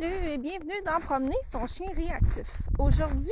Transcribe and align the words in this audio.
Salut 0.00 0.26
et 0.26 0.38
bienvenue 0.38 0.82
dans 0.84 0.98
Promener 1.00 1.36
son 1.48 1.64
chien 1.66 1.86
réactif. 1.96 2.62
Aujourd'hui, 2.78 3.30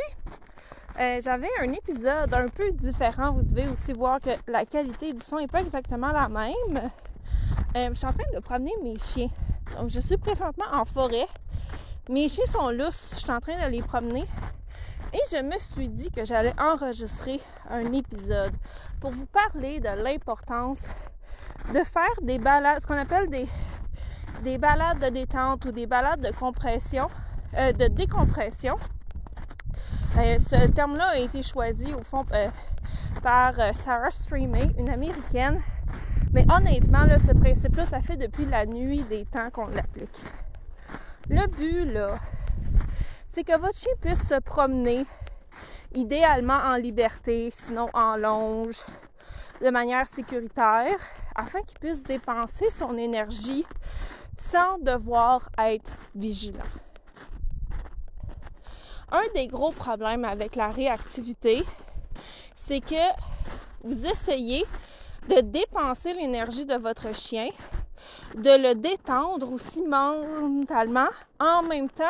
euh, 0.98 1.18
j'avais 1.20 1.48
un 1.60 1.72
épisode 1.72 2.32
un 2.32 2.48
peu 2.48 2.70
différent. 2.72 3.32
Vous 3.32 3.42
devez 3.42 3.68
aussi 3.68 3.92
voir 3.92 4.20
que 4.20 4.30
la 4.46 4.64
qualité 4.64 5.12
du 5.12 5.20
son 5.20 5.38
n'est 5.38 5.48
pas 5.48 5.60
exactement 5.60 6.12
la 6.12 6.28
même. 6.28 6.90
Euh, 7.76 7.88
je 7.90 7.94
suis 7.94 8.06
en 8.06 8.12
train 8.12 8.30
de 8.32 8.38
promener 8.38 8.72
mes 8.82 8.98
chiens. 8.98 9.30
Donc, 9.76 9.90
je 9.90 10.00
suis 10.00 10.16
présentement 10.16 10.66
en 10.72 10.84
forêt. 10.84 11.26
Mes 12.08 12.28
chiens 12.28 12.46
sont 12.46 12.70
lousses. 12.70 13.14
Je 13.14 13.20
suis 13.20 13.32
en 13.32 13.40
train 13.40 13.56
de 13.66 13.70
les 13.70 13.82
promener. 13.82 14.24
Et 15.12 15.20
je 15.30 15.42
me 15.42 15.58
suis 15.58 15.88
dit 15.88 16.10
que 16.10 16.24
j'allais 16.24 16.54
enregistrer 16.58 17.40
un 17.68 17.92
épisode 17.92 18.52
pour 19.00 19.10
vous 19.10 19.26
parler 19.26 19.80
de 19.80 20.02
l'importance 20.02 20.88
de 21.72 21.82
faire 21.84 22.14
des 22.22 22.38
balades, 22.38 22.80
ce 22.80 22.86
qu'on 22.86 22.94
appelle 22.94 23.28
des 23.28 23.46
des 24.44 24.58
balades 24.58 24.98
de 24.98 25.08
détente 25.08 25.64
ou 25.64 25.72
des 25.72 25.86
balades 25.86 26.20
de 26.20 26.30
compression, 26.30 27.08
euh, 27.56 27.72
de 27.72 27.88
décompression. 27.88 28.76
Euh, 30.18 30.38
ce 30.38 30.68
terme-là 30.68 31.08
a 31.08 31.16
été 31.16 31.42
choisi 31.42 31.94
au 31.94 32.02
fond 32.02 32.26
euh, 32.32 32.48
par 33.22 33.54
Sarah 33.74 34.10
Streamey, 34.10 34.68
une 34.78 34.90
américaine. 34.90 35.62
Mais 36.32 36.44
honnêtement, 36.52 37.06
ce 37.18 37.32
principe-là, 37.32 37.86
ça 37.86 38.00
fait 38.00 38.16
depuis 38.16 38.44
la 38.44 38.66
nuit 38.66 39.02
des 39.04 39.24
temps 39.24 39.50
qu'on 39.50 39.68
l'applique. 39.68 40.22
Le 41.30 41.46
but, 41.46 41.90
là, 41.90 42.18
c'est 43.26 43.44
que 43.44 43.58
votre 43.58 43.78
chien 43.78 43.92
puisse 44.02 44.28
se 44.28 44.38
promener, 44.40 45.06
idéalement 45.94 46.58
en 46.58 46.76
liberté, 46.76 47.50
sinon 47.50 47.88
en 47.94 48.16
longe, 48.16 48.84
de 49.64 49.70
manière 49.70 50.06
sécuritaire, 50.06 50.98
afin 51.34 51.62
qu'il 51.62 51.78
puisse 51.78 52.02
dépenser 52.02 52.68
son 52.68 52.98
énergie 52.98 53.64
sans 54.36 54.78
devoir 54.78 55.48
être 55.58 55.92
vigilant. 56.14 56.64
Un 59.10 59.24
des 59.34 59.46
gros 59.46 59.70
problèmes 59.70 60.24
avec 60.24 60.56
la 60.56 60.68
réactivité, 60.68 61.64
c'est 62.54 62.80
que 62.80 62.94
vous 63.82 64.06
essayez 64.06 64.64
de 65.28 65.40
dépenser 65.40 66.14
l'énergie 66.14 66.66
de 66.66 66.74
votre 66.74 67.14
chien, 67.14 67.48
de 68.34 68.50
le 68.60 68.74
détendre 68.74 69.52
aussi 69.52 69.82
mentalement, 69.82 71.08
en 71.38 71.62
même 71.62 71.88
temps 71.88 72.04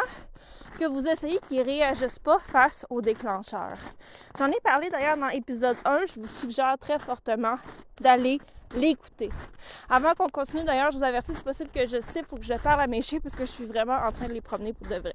que 0.78 0.86
vous 0.86 1.06
essayez 1.06 1.38
qu'il 1.38 1.58
ne 1.58 1.64
réagisse 1.64 2.18
pas 2.18 2.38
face 2.38 2.84
au 2.90 3.00
déclencheur. 3.00 3.76
J'en 4.36 4.48
ai 4.48 4.60
parlé 4.62 4.90
d'ailleurs 4.90 5.16
dans 5.16 5.28
l'épisode 5.28 5.76
1, 5.84 6.06
je 6.06 6.20
vous 6.20 6.26
suggère 6.26 6.76
très 6.80 6.98
fortement 6.98 7.56
d'aller 8.00 8.40
l'écouter. 8.74 9.30
Avant 9.88 10.14
qu'on 10.14 10.28
continue, 10.28 10.64
d'ailleurs, 10.64 10.90
je 10.90 10.98
vous 10.98 11.04
avertis, 11.04 11.32
c'est 11.34 11.44
possible 11.44 11.70
que 11.70 11.86
je 11.86 11.96
il 11.96 12.24
faut 12.24 12.36
que 12.36 12.42
je 12.44 12.54
parle 12.54 12.80
à 12.80 12.86
mes 12.86 13.02
chiens 13.02 13.20
parce 13.20 13.34
que 13.34 13.44
je 13.44 13.50
suis 13.50 13.64
vraiment 13.64 13.96
en 13.96 14.12
train 14.12 14.28
de 14.28 14.32
les 14.32 14.40
promener 14.40 14.72
pour 14.72 14.86
de 14.86 14.96
vrai. 14.96 15.14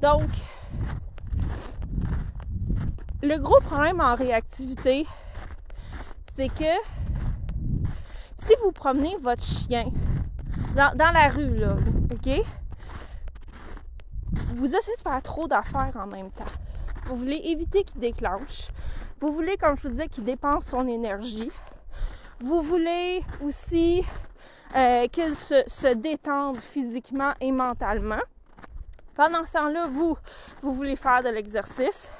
Donc, 0.00 0.28
le 3.22 3.36
gros 3.38 3.60
problème 3.60 4.00
en 4.00 4.14
réactivité, 4.14 5.06
c'est 6.32 6.48
que 6.48 6.72
si 8.42 8.54
vous 8.62 8.72
promenez 8.72 9.16
votre 9.20 9.42
chien 9.42 9.90
dans, 10.74 10.96
dans 10.96 11.12
la 11.12 11.28
rue, 11.28 11.56
là, 11.56 11.76
OK? 12.12 12.42
Vous 14.54 14.74
essayez 14.74 14.96
de 14.96 15.02
faire 15.02 15.22
trop 15.22 15.46
d'affaires 15.46 15.96
en 15.96 16.06
même 16.06 16.30
temps. 16.30 16.44
Vous 17.06 17.16
voulez 17.16 17.40
éviter 17.44 17.82
qu'il 17.84 18.00
déclenche. 18.00 18.68
Vous 19.20 19.32
voulez, 19.32 19.56
comme 19.56 19.76
je 19.76 19.82
vous 19.82 19.90
disais, 19.90 20.08
qu'il 20.08 20.24
dépense 20.24 20.66
son 20.66 20.86
énergie. 20.86 21.50
Vous 22.42 22.62
voulez 22.62 23.22
aussi 23.42 24.02
euh, 24.74 25.06
qu'il 25.08 25.34
se, 25.34 25.62
se 25.66 25.88
détende 25.88 26.58
physiquement 26.58 27.34
et 27.38 27.52
mentalement. 27.52 28.22
Pendant 29.14 29.44
ce 29.44 29.52
temps-là, 29.52 29.86
vous, 29.88 30.16
vous 30.62 30.72
voulez 30.72 30.96
faire 30.96 31.22
de 31.22 31.28
l'exercice. 31.28 32.10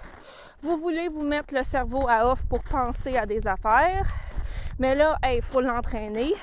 Vous 0.60 0.76
voulez 0.76 1.08
vous 1.08 1.22
mettre 1.22 1.54
le 1.54 1.62
cerveau 1.62 2.06
à 2.06 2.30
off 2.30 2.44
pour 2.44 2.62
penser 2.62 3.16
à 3.16 3.24
des 3.24 3.46
affaires. 3.46 4.06
Mais 4.78 4.94
là, 4.94 5.16
il 5.32 5.40
faut 5.40 5.62
l'entraîner. 5.62 6.34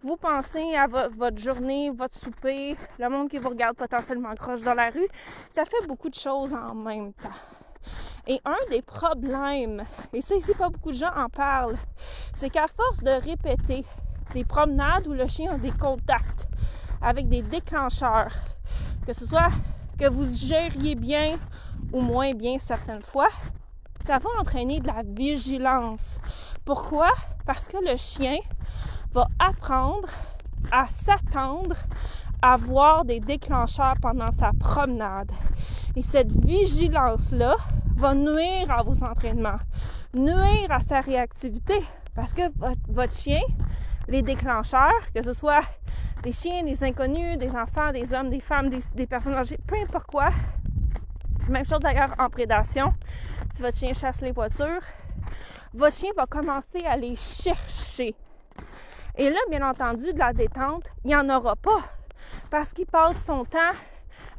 Vous 0.00 0.16
pensez 0.16 0.74
à 0.74 0.86
votre 0.86 1.38
journée, 1.38 1.90
votre 1.90 2.16
souper, 2.16 2.76
le 2.98 3.08
monde 3.10 3.28
qui 3.28 3.36
vous 3.36 3.50
regarde 3.50 3.76
potentiellement 3.76 4.34
croche 4.34 4.62
dans 4.62 4.74
la 4.74 4.88
rue. 4.88 5.08
Ça 5.50 5.66
fait 5.66 5.86
beaucoup 5.86 6.08
de 6.08 6.14
choses 6.14 6.54
en 6.54 6.74
même 6.74 7.12
temps. 7.12 7.61
Et 8.26 8.40
un 8.44 8.70
des 8.70 8.82
problèmes, 8.82 9.84
et 10.12 10.20
ça 10.20 10.34
ici 10.36 10.52
pas 10.54 10.68
beaucoup 10.68 10.92
de 10.92 10.96
gens 10.96 11.14
en 11.16 11.28
parlent, 11.28 11.78
c'est 12.34 12.50
qu'à 12.50 12.66
force 12.66 13.00
de 13.00 13.10
répéter 13.10 13.84
des 14.32 14.44
promenades 14.44 15.06
où 15.08 15.12
le 15.12 15.26
chien 15.26 15.54
a 15.54 15.58
des 15.58 15.72
contacts 15.72 16.48
avec 17.00 17.28
des 17.28 17.42
déclencheurs, 17.42 18.32
que 19.06 19.12
ce 19.12 19.26
soit 19.26 19.50
que 19.98 20.08
vous 20.08 20.32
gériez 20.34 20.94
bien 20.94 21.36
ou 21.92 22.00
moins 22.00 22.32
bien 22.32 22.58
certaines 22.58 23.02
fois, 23.02 23.28
ça 24.04 24.18
va 24.18 24.30
entraîner 24.40 24.80
de 24.80 24.86
la 24.86 25.02
vigilance. 25.04 26.20
Pourquoi? 26.64 27.10
Parce 27.46 27.68
que 27.68 27.76
le 27.78 27.96
chien 27.96 28.38
va 29.12 29.26
apprendre 29.38 30.08
à 30.70 30.86
s'attendre 30.88 31.76
à 32.42 32.56
voir 32.56 33.04
des 33.04 33.20
déclencheurs 33.20 33.94
pendant 34.02 34.32
sa 34.32 34.50
promenade. 34.58 35.30
Et 35.94 36.02
cette 36.02 36.32
vigilance-là 36.44 37.54
va 37.96 38.14
nuire 38.14 38.70
à 38.70 38.82
vos 38.82 39.04
entraînements, 39.04 39.58
nuire 40.12 40.70
à 40.70 40.80
sa 40.80 41.00
réactivité, 41.00 41.74
parce 42.14 42.34
que 42.34 42.42
votre, 42.88 43.12
chien, 43.12 43.40
les 44.08 44.22
déclencheurs, 44.22 45.12
que 45.14 45.22
ce 45.22 45.32
soit 45.32 45.62
des 46.24 46.32
chiens, 46.32 46.64
des 46.64 46.82
inconnus, 46.82 47.38
des 47.38 47.54
enfants, 47.54 47.92
des 47.92 48.12
hommes, 48.12 48.30
des 48.30 48.40
femmes, 48.40 48.68
des, 48.68 48.80
des 48.94 49.06
personnes 49.06 49.34
âgées, 49.34 49.58
peu 49.66 49.76
importe 49.76 50.06
quoi, 50.06 50.30
même 51.48 51.64
chose 51.64 51.80
d'ailleurs 51.80 52.14
en 52.18 52.28
prédation, 52.28 52.92
si 53.52 53.62
votre 53.62 53.76
chien 53.76 53.92
chasse 53.92 54.20
les 54.20 54.32
voitures, 54.32 54.82
votre 55.74 55.96
chien 55.96 56.10
va 56.16 56.26
commencer 56.26 56.84
à 56.84 56.96
les 56.96 57.16
chercher. 57.16 58.14
Et 59.16 59.28
là, 59.28 59.38
bien 59.50 59.68
entendu, 59.68 60.12
de 60.12 60.18
la 60.18 60.32
détente, 60.32 60.90
il 61.04 61.08
n'y 61.08 61.16
en 61.16 61.28
aura 61.28 61.56
pas 61.56 61.80
parce 62.52 62.74
qu'il 62.74 62.84
passe 62.84 63.24
son 63.24 63.46
temps 63.46 63.72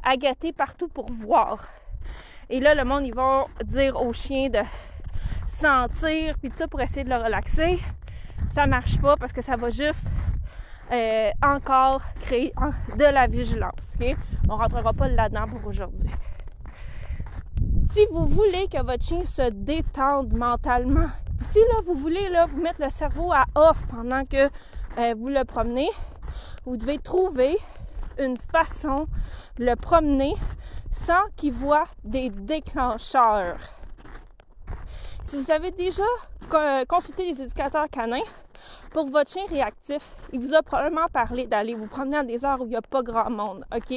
à 0.04 0.16
gâter 0.16 0.52
partout 0.52 0.86
pour 0.86 1.10
voir. 1.10 1.66
Et 2.48 2.60
là, 2.60 2.76
le 2.76 2.84
monde, 2.84 3.04
ils 3.04 3.14
vont 3.14 3.46
dire 3.64 4.00
au 4.00 4.12
chien 4.12 4.48
de 4.50 4.60
sentir, 5.48 6.38
puis 6.38 6.48
tout 6.48 6.56
ça 6.56 6.68
pour 6.68 6.80
essayer 6.80 7.02
de 7.02 7.10
le 7.10 7.16
relaxer. 7.16 7.80
Ça 8.52 8.68
marche 8.68 9.00
pas 9.00 9.16
parce 9.16 9.32
que 9.32 9.42
ça 9.42 9.56
va 9.56 9.68
juste 9.70 10.06
euh, 10.92 11.30
encore 11.42 12.02
créer 12.20 12.52
de 12.96 13.04
la 13.04 13.26
vigilance. 13.26 13.96
OK? 14.00 14.16
On 14.48 14.58
rentrera 14.58 14.92
pas 14.92 15.08
là-dedans 15.08 15.48
pour 15.48 15.66
aujourd'hui. 15.66 16.10
Si 17.82 18.06
vous 18.12 18.26
voulez 18.26 18.68
que 18.68 18.80
votre 18.80 19.02
chien 19.02 19.24
se 19.24 19.50
détende 19.50 20.34
mentalement, 20.34 21.08
si 21.40 21.58
là, 21.58 21.80
vous 21.84 21.94
voulez 21.94 22.28
là, 22.28 22.46
vous 22.46 22.62
mettre 22.62 22.80
le 22.80 22.90
cerveau 22.90 23.32
à 23.32 23.44
off 23.56 23.84
pendant 23.88 24.24
que 24.24 24.48
euh, 24.98 25.14
vous 25.18 25.28
le 25.28 25.44
promenez, 25.44 25.88
vous 26.64 26.76
devez 26.76 26.98
trouver 26.98 27.56
une 28.18 28.36
façon 28.36 29.06
de 29.56 29.64
le 29.64 29.76
promener 29.76 30.34
sans 30.90 31.22
qu'il 31.36 31.52
voit 31.52 31.86
des 32.04 32.30
déclencheurs. 32.30 33.58
Si 35.22 35.36
vous 35.36 35.50
avez 35.50 35.70
déjà 35.70 36.04
consulté 36.88 37.24
les 37.24 37.42
éducateurs 37.42 37.88
canins, 37.90 38.22
pour 38.92 39.06
votre 39.06 39.30
chien 39.30 39.44
réactif, 39.48 40.14
il 40.32 40.40
vous 40.40 40.54
a 40.54 40.62
probablement 40.62 41.08
parlé 41.12 41.46
d'aller 41.46 41.74
vous 41.74 41.86
promener 41.86 42.18
à 42.18 42.22
des 42.22 42.44
heures 42.44 42.60
où 42.60 42.64
il 42.64 42.70
n'y 42.70 42.76
a 42.76 42.82
pas 42.82 43.02
grand 43.02 43.30
monde, 43.30 43.64
OK? 43.74 43.94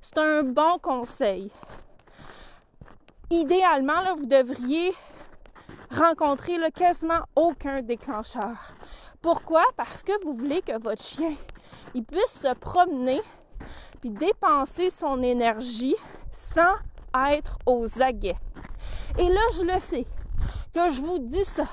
C'est 0.00 0.18
un 0.18 0.44
bon 0.44 0.78
conseil. 0.78 1.50
Idéalement, 3.30 4.14
vous 4.16 4.26
devriez 4.26 4.92
rencontrer 5.90 6.56
là, 6.58 6.70
quasiment 6.70 7.20
aucun 7.34 7.82
déclencheur. 7.82 8.56
Pourquoi? 9.20 9.64
Parce 9.76 10.02
que 10.02 10.12
vous 10.24 10.34
voulez 10.34 10.62
que 10.62 10.80
votre 10.80 11.02
chien 11.02 11.34
puisse 11.92 12.40
se 12.40 12.54
promener 12.54 13.20
puis 14.00 14.10
dépenser 14.10 14.90
son 14.90 15.22
énergie 15.22 15.96
sans 16.30 16.74
être 17.30 17.58
aux 17.66 18.00
aguets. 18.00 18.38
Et 19.18 19.28
là, 19.28 19.40
je 19.56 19.62
le 19.62 19.78
sais, 19.78 20.06
que 20.74 20.90
je 20.90 21.00
vous 21.00 21.18
dis 21.18 21.44
ça, 21.44 21.64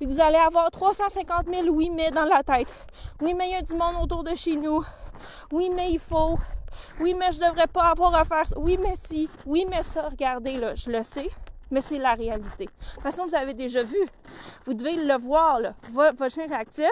puis 0.00 0.06
vous 0.06 0.20
allez 0.20 0.38
avoir 0.38 0.70
350 0.70 1.46
000 1.52 1.68
oui 1.68 1.90
mais 1.94 2.10
dans 2.10 2.24
la 2.24 2.42
tête. 2.42 2.74
Oui 3.20 3.34
mais 3.34 3.48
il 3.48 3.52
y 3.52 3.56
a 3.56 3.62
du 3.62 3.74
monde 3.74 3.96
autour 4.02 4.24
de 4.24 4.34
chez 4.34 4.56
nous. 4.56 4.82
Oui 5.52 5.70
mais 5.74 5.92
il 5.92 5.98
faut. 5.98 6.38
Oui 7.00 7.14
mais 7.14 7.32
je 7.32 7.38
devrais 7.38 7.66
pas 7.66 7.90
avoir 7.90 8.14
à 8.14 8.24
faire 8.24 8.46
ça. 8.46 8.58
Oui 8.58 8.78
mais 8.80 8.94
si. 8.96 9.28
Oui 9.44 9.66
mais 9.68 9.82
ça. 9.82 10.08
Regardez 10.08 10.56
là, 10.56 10.74
je 10.74 10.90
le 10.90 11.02
sais, 11.02 11.28
mais 11.70 11.82
c'est 11.82 11.98
la 11.98 12.14
réalité. 12.14 12.64
De 12.64 12.94
toute 12.94 13.02
façon, 13.02 13.26
vous 13.26 13.34
avez 13.34 13.52
déjà 13.52 13.82
vu. 13.82 13.98
Vous 14.64 14.72
devez 14.74 14.96
le 14.96 15.18
voir 15.18 15.60
là. 15.60 15.74
Votre 15.90 16.30
chien 16.30 16.46
réactif, 16.46 16.90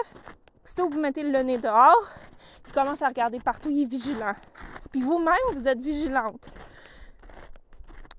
c'est 0.69 0.83
où 0.83 0.89
vous 0.89 0.99
mettez 0.99 1.23
le 1.23 1.41
nez 1.41 1.57
dehors, 1.57 2.09
il 2.67 2.71
commence 2.71 3.01
à 3.01 3.07
regarder 3.07 3.39
partout, 3.39 3.69
il 3.71 3.81
est 3.81 3.85
vigilant. 3.85 4.35
Puis 4.91 5.01
vous-même, 5.01 5.33
vous 5.55 5.67
êtes 5.67 5.81
vigilante. 5.81 6.49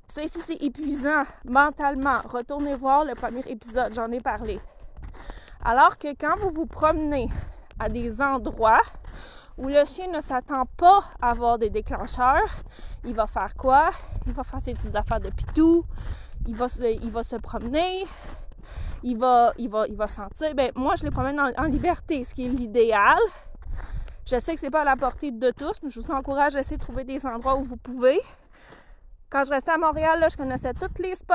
Ça 0.09 0.25
ici, 0.25 0.41
c'est 0.45 0.61
épuisant 0.61 1.23
mentalement. 1.45 2.21
Retournez 2.25 2.75
voir 2.75 3.05
le 3.05 3.15
premier 3.15 3.43
épisode, 3.47 3.95
j'en 3.95 4.11
ai 4.11 4.21
parlé. 4.21 4.61
Alors 5.65 5.97
que 5.97 6.09
quand 6.09 6.37
vous 6.39 6.51
vous 6.51 6.67
promenez 6.67 7.29
à 7.79 7.89
des 7.89 8.21
endroits 8.21 8.83
où 9.57 9.69
le 9.69 9.85
chien 9.85 10.09
ne 10.09 10.21
s'attend 10.21 10.67
pas 10.77 11.05
à 11.23 11.31
avoir 11.31 11.57
des 11.57 11.71
déclencheurs, 11.71 12.65
il 13.05 13.15
va 13.15 13.29
faire 13.29 13.55
quoi? 13.55 13.91
Il 14.27 14.33
va 14.33 14.43
faire 14.43 14.61
ses 14.61 14.75
petites 14.75 14.97
affaires 14.97 15.21
de 15.21 15.31
pitou, 15.31 15.85
il 16.49 16.57
va 16.57 16.69
se 16.69 17.37
promener, 17.37 18.05
il 19.03 19.17
va, 19.17 19.53
il 19.59 19.69
va, 19.69 19.87
il 19.87 19.97
va 19.97 20.07
sentir. 20.07 20.55
Ben, 20.55 20.71
moi, 20.75 20.95
je 20.97 21.05
les 21.05 21.11
promène 21.11 21.41
en, 21.41 21.65
liberté, 21.65 22.25
ce 22.25 22.35
qui 22.35 22.47
est 22.47 22.49
l'idéal. 22.49 23.19
Je 24.27 24.39
sais 24.39 24.55
que 24.55 24.61
c'est 24.61 24.71
pas 24.71 24.83
à 24.83 24.85
la 24.85 24.97
portée 24.97 25.31
de 25.31 25.51
tous, 25.51 25.81
mais 25.83 25.91
je 25.91 26.01
vous 26.01 26.11
encourage 26.11 26.55
à 26.57 26.61
essayer 26.61 26.77
de 26.77 26.83
trouver 26.83 27.05
des 27.05 27.25
endroits 27.27 27.57
où 27.57 27.63
vous 27.63 27.77
pouvez. 27.77 28.21
Quand 29.29 29.45
je 29.45 29.51
restais 29.51 29.73
à 29.73 29.79
Montréal, 29.79 30.21
là, 30.21 30.29
je 30.29 30.37
connaissais 30.37 30.73
tous 30.75 31.03
les 31.03 31.15
spots 31.15 31.35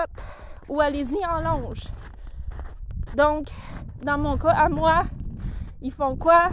où 0.70 0.80
allez-y 0.80 1.26
en 1.26 1.42
longe. 1.42 1.84
Donc, 3.16 3.48
dans 4.02 4.18
mon 4.18 4.38
cas, 4.38 4.52
à 4.52 4.70
moi, 4.70 5.06
ils 5.82 5.92
font 5.92 6.16
quoi? 6.16 6.50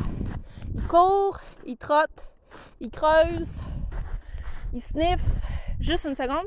Ils 0.75 0.87
courent, 0.87 1.41
ils 1.67 1.77
trottent, 1.77 2.29
ils 2.81 2.91
creusent, 2.91 3.61
ils 4.73 4.81
sniffent. 4.81 5.41
Juste 5.81 6.05
une 6.05 6.15
seconde. 6.15 6.47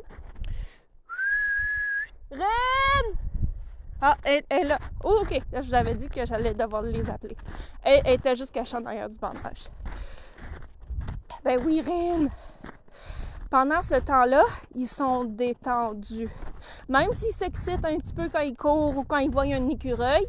Ah, 4.01 4.15
elle, 4.24 4.44
est 4.50 4.63
là. 4.63 4.77
Oh, 5.03 5.19
OK. 5.21 5.42
je 5.53 5.59
vous 5.59 5.74
avais 5.74 5.95
dit 5.95 6.09
que 6.09 6.25
j'allais 6.25 6.53
devoir 6.53 6.81
les 6.81 7.09
appeler. 7.09 7.38
Elle, 7.81 8.07
était 8.07 8.36
juste 8.36 8.51
cachée 8.51 8.77
en 8.77 8.86
arrière 8.86 9.09
du 9.09 9.18
bandage. 9.18 9.69
Ben 11.44 11.59
oui, 11.65 11.81
Reine! 11.81 12.30
Pendant 13.50 13.81
ce 13.81 13.95
temps-là, 13.95 14.44
ils 14.74 14.88
sont 14.88 15.24
détendus. 15.24 16.30
Même 16.89 17.13
s'ils 17.13 17.33
s'excitent 17.33 17.86
un 17.86 17.97
petit 17.97 18.13
peu 18.13 18.27
quand 18.30 18.39
ils 18.39 18.56
courent 18.56 18.97
ou 18.97 19.03
quand 19.03 19.18
ils 19.18 19.30
voient 19.30 19.44
un 19.44 19.69
écureuil, 19.69 20.25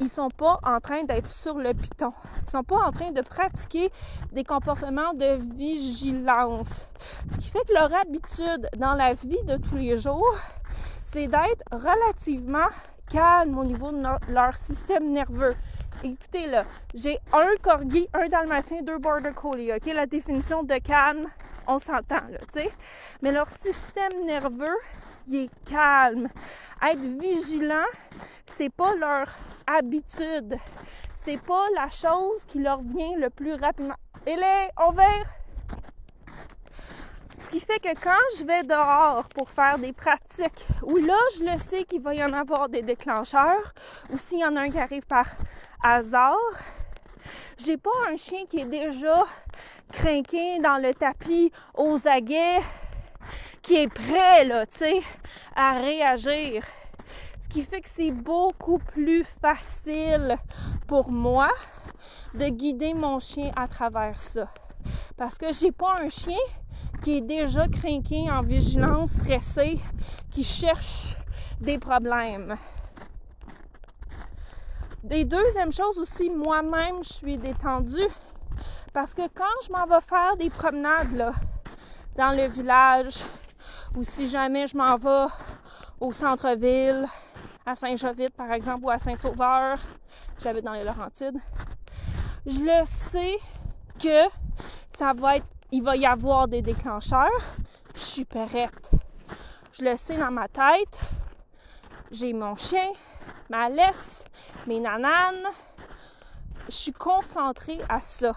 ils 0.00 0.08
sont 0.08 0.28
pas 0.28 0.58
en 0.62 0.78
train 0.80 1.04
d'être 1.04 1.28
sur 1.28 1.58
le 1.58 1.72
piton. 1.74 2.12
Ils 2.46 2.50
sont 2.50 2.62
pas 2.62 2.76
en 2.76 2.92
train 2.92 3.10
de 3.12 3.22
pratiquer 3.22 3.90
des 4.32 4.44
comportements 4.44 5.14
de 5.14 5.38
vigilance. 5.56 6.86
Ce 7.30 7.36
qui 7.38 7.50
fait 7.50 7.64
que 7.66 7.72
leur 7.72 7.92
habitude 7.94 8.68
dans 8.78 8.94
la 8.94 9.14
vie 9.14 9.42
de 9.44 9.56
tous 9.56 9.76
les 9.76 9.96
jours, 9.96 10.36
c'est 11.04 11.26
d'être 11.26 11.62
relativement 11.70 12.68
calme 13.10 13.58
au 13.58 13.64
niveau 13.64 13.92
de 13.92 14.32
leur 14.32 14.56
système 14.56 15.12
nerveux. 15.12 15.54
Écoutez 16.04 16.46
là, 16.46 16.64
j'ai 16.94 17.18
un 17.32 17.54
corgi, 17.62 18.08
un 18.12 18.28
dalmatien, 18.28 18.82
deux 18.82 18.98
border 18.98 19.32
collie. 19.32 19.72
Ok, 19.72 19.86
la 19.86 20.06
définition 20.06 20.62
de 20.62 20.76
calme, 20.76 21.26
on 21.66 21.78
s'entend 21.78 22.26
là, 22.28 22.38
tu 22.52 22.60
sais? 22.60 22.70
Mais 23.22 23.32
leur 23.32 23.48
système 23.50 24.24
nerveux, 24.26 24.76
il 25.26 25.44
est 25.44 25.50
calme. 25.64 26.28
Être 26.82 27.00
vigilant, 27.00 27.86
c'est 28.46 28.70
pas 28.70 28.94
leur 28.94 29.28
habitude. 29.66 30.56
C'est 31.14 31.40
pas 31.40 31.66
la 31.74 31.88
chose 31.90 32.44
qui 32.46 32.60
leur 32.60 32.80
vient 32.82 33.16
le 33.16 33.30
plus 33.30 33.54
rapidement. 33.54 33.96
Et 34.26 34.36
les, 34.36 34.68
on 34.76 34.92
vert. 34.92 35.34
Ce 37.38 37.50
qui 37.50 37.60
fait 37.60 37.78
que 37.78 37.94
quand 38.00 38.38
je 38.38 38.44
vais 38.44 38.62
dehors 38.62 39.28
pour 39.34 39.50
faire 39.50 39.78
des 39.78 39.92
pratiques, 39.92 40.66
où 40.82 40.96
là, 40.96 41.18
je 41.36 41.44
le 41.44 41.58
sais 41.58 41.84
qu'il 41.84 42.00
va 42.02 42.14
y 42.14 42.24
en 42.24 42.32
avoir 42.32 42.68
des 42.68 42.82
déclencheurs, 42.82 43.74
ou 44.10 44.16
s'il 44.16 44.40
y 44.40 44.44
en 44.44 44.56
a 44.56 44.62
un 44.62 44.70
qui 44.70 44.78
arrive 44.78 45.06
par 45.06 45.26
hasard, 45.82 46.36
j'ai 47.58 47.76
pas 47.76 47.90
un 48.10 48.16
chien 48.16 48.46
qui 48.48 48.60
est 48.60 48.66
déjà 48.66 49.24
craqué 49.92 50.58
dans 50.60 50.82
le 50.82 50.94
tapis 50.94 51.52
aux 51.74 52.08
aguets, 52.08 52.60
qui 53.62 53.76
est 53.76 53.88
prêt, 53.88 54.44
là, 54.44 54.66
tu 54.66 54.78
sais, 54.78 55.02
à 55.54 55.74
réagir. 55.74 56.64
Ce 57.40 57.48
qui 57.48 57.62
fait 57.62 57.80
que 57.80 57.88
c'est 57.88 58.10
beaucoup 58.10 58.78
plus 58.78 59.24
facile 59.40 60.36
pour 60.88 61.12
moi 61.12 61.48
de 62.34 62.46
guider 62.48 62.94
mon 62.94 63.18
chien 63.18 63.52
à 63.56 63.68
travers 63.68 64.20
ça. 64.20 64.48
Parce 65.16 65.38
que 65.38 65.52
j'ai 65.52 65.72
pas 65.72 65.98
un 66.00 66.08
chien 66.08 66.36
qui 67.02 67.18
est 67.18 67.20
déjà 67.20 67.68
craqué 67.68 68.30
en 68.30 68.42
vigilance, 68.42 69.12
stressé, 69.12 69.78
qui 70.30 70.44
cherche 70.44 71.16
des 71.60 71.78
problèmes. 71.78 72.56
Et 75.08 75.24
deuxième 75.24 75.72
chose 75.72 75.98
aussi, 75.98 76.28
moi-même, 76.28 77.02
je 77.02 77.12
suis 77.12 77.38
détendue. 77.38 78.08
Parce 78.92 79.14
que 79.14 79.22
quand 79.28 79.44
je 79.64 79.72
m'en 79.72 79.86
vais 79.86 80.00
faire 80.00 80.36
des 80.36 80.50
promenades 80.50 81.12
là, 81.12 81.32
dans 82.16 82.36
le 82.36 82.48
village, 82.48 83.22
ou 83.94 84.02
si 84.02 84.26
jamais 84.26 84.66
je 84.66 84.76
m'en 84.76 84.96
vais 84.96 85.32
au 86.00 86.12
centre-ville, 86.12 87.06
à 87.64 87.76
Saint-Jovite 87.76 88.34
par 88.34 88.52
exemple, 88.52 88.84
ou 88.84 88.90
à 88.90 88.98
Saint-Sauveur, 88.98 89.78
j'habite 90.38 90.64
dans 90.64 90.72
les 90.72 90.84
Laurentides, 90.84 91.38
je 92.46 92.60
le 92.60 92.84
sais 92.84 93.36
que 93.98 94.28
ça 94.90 95.12
va 95.12 95.36
être, 95.36 95.46
il 95.72 95.82
va 95.82 95.96
y 95.96 96.06
avoir 96.06 96.48
des 96.48 96.62
déclencheurs. 96.62 97.56
Je 97.94 98.00
suis 98.00 98.24
prête. 98.24 98.90
Je 99.72 99.84
le 99.84 99.96
sais 99.96 100.16
dans 100.16 100.30
ma 100.30 100.48
tête. 100.48 100.98
J'ai 102.10 102.32
mon 102.32 102.56
chien, 102.56 102.92
ma 103.50 103.68
laisse, 103.68 104.24
mes 104.66 104.80
nananes. 104.80 105.46
Je 106.66 106.74
suis 106.74 106.92
concentrée 106.92 107.80
à 107.88 108.00
ça. 108.00 108.32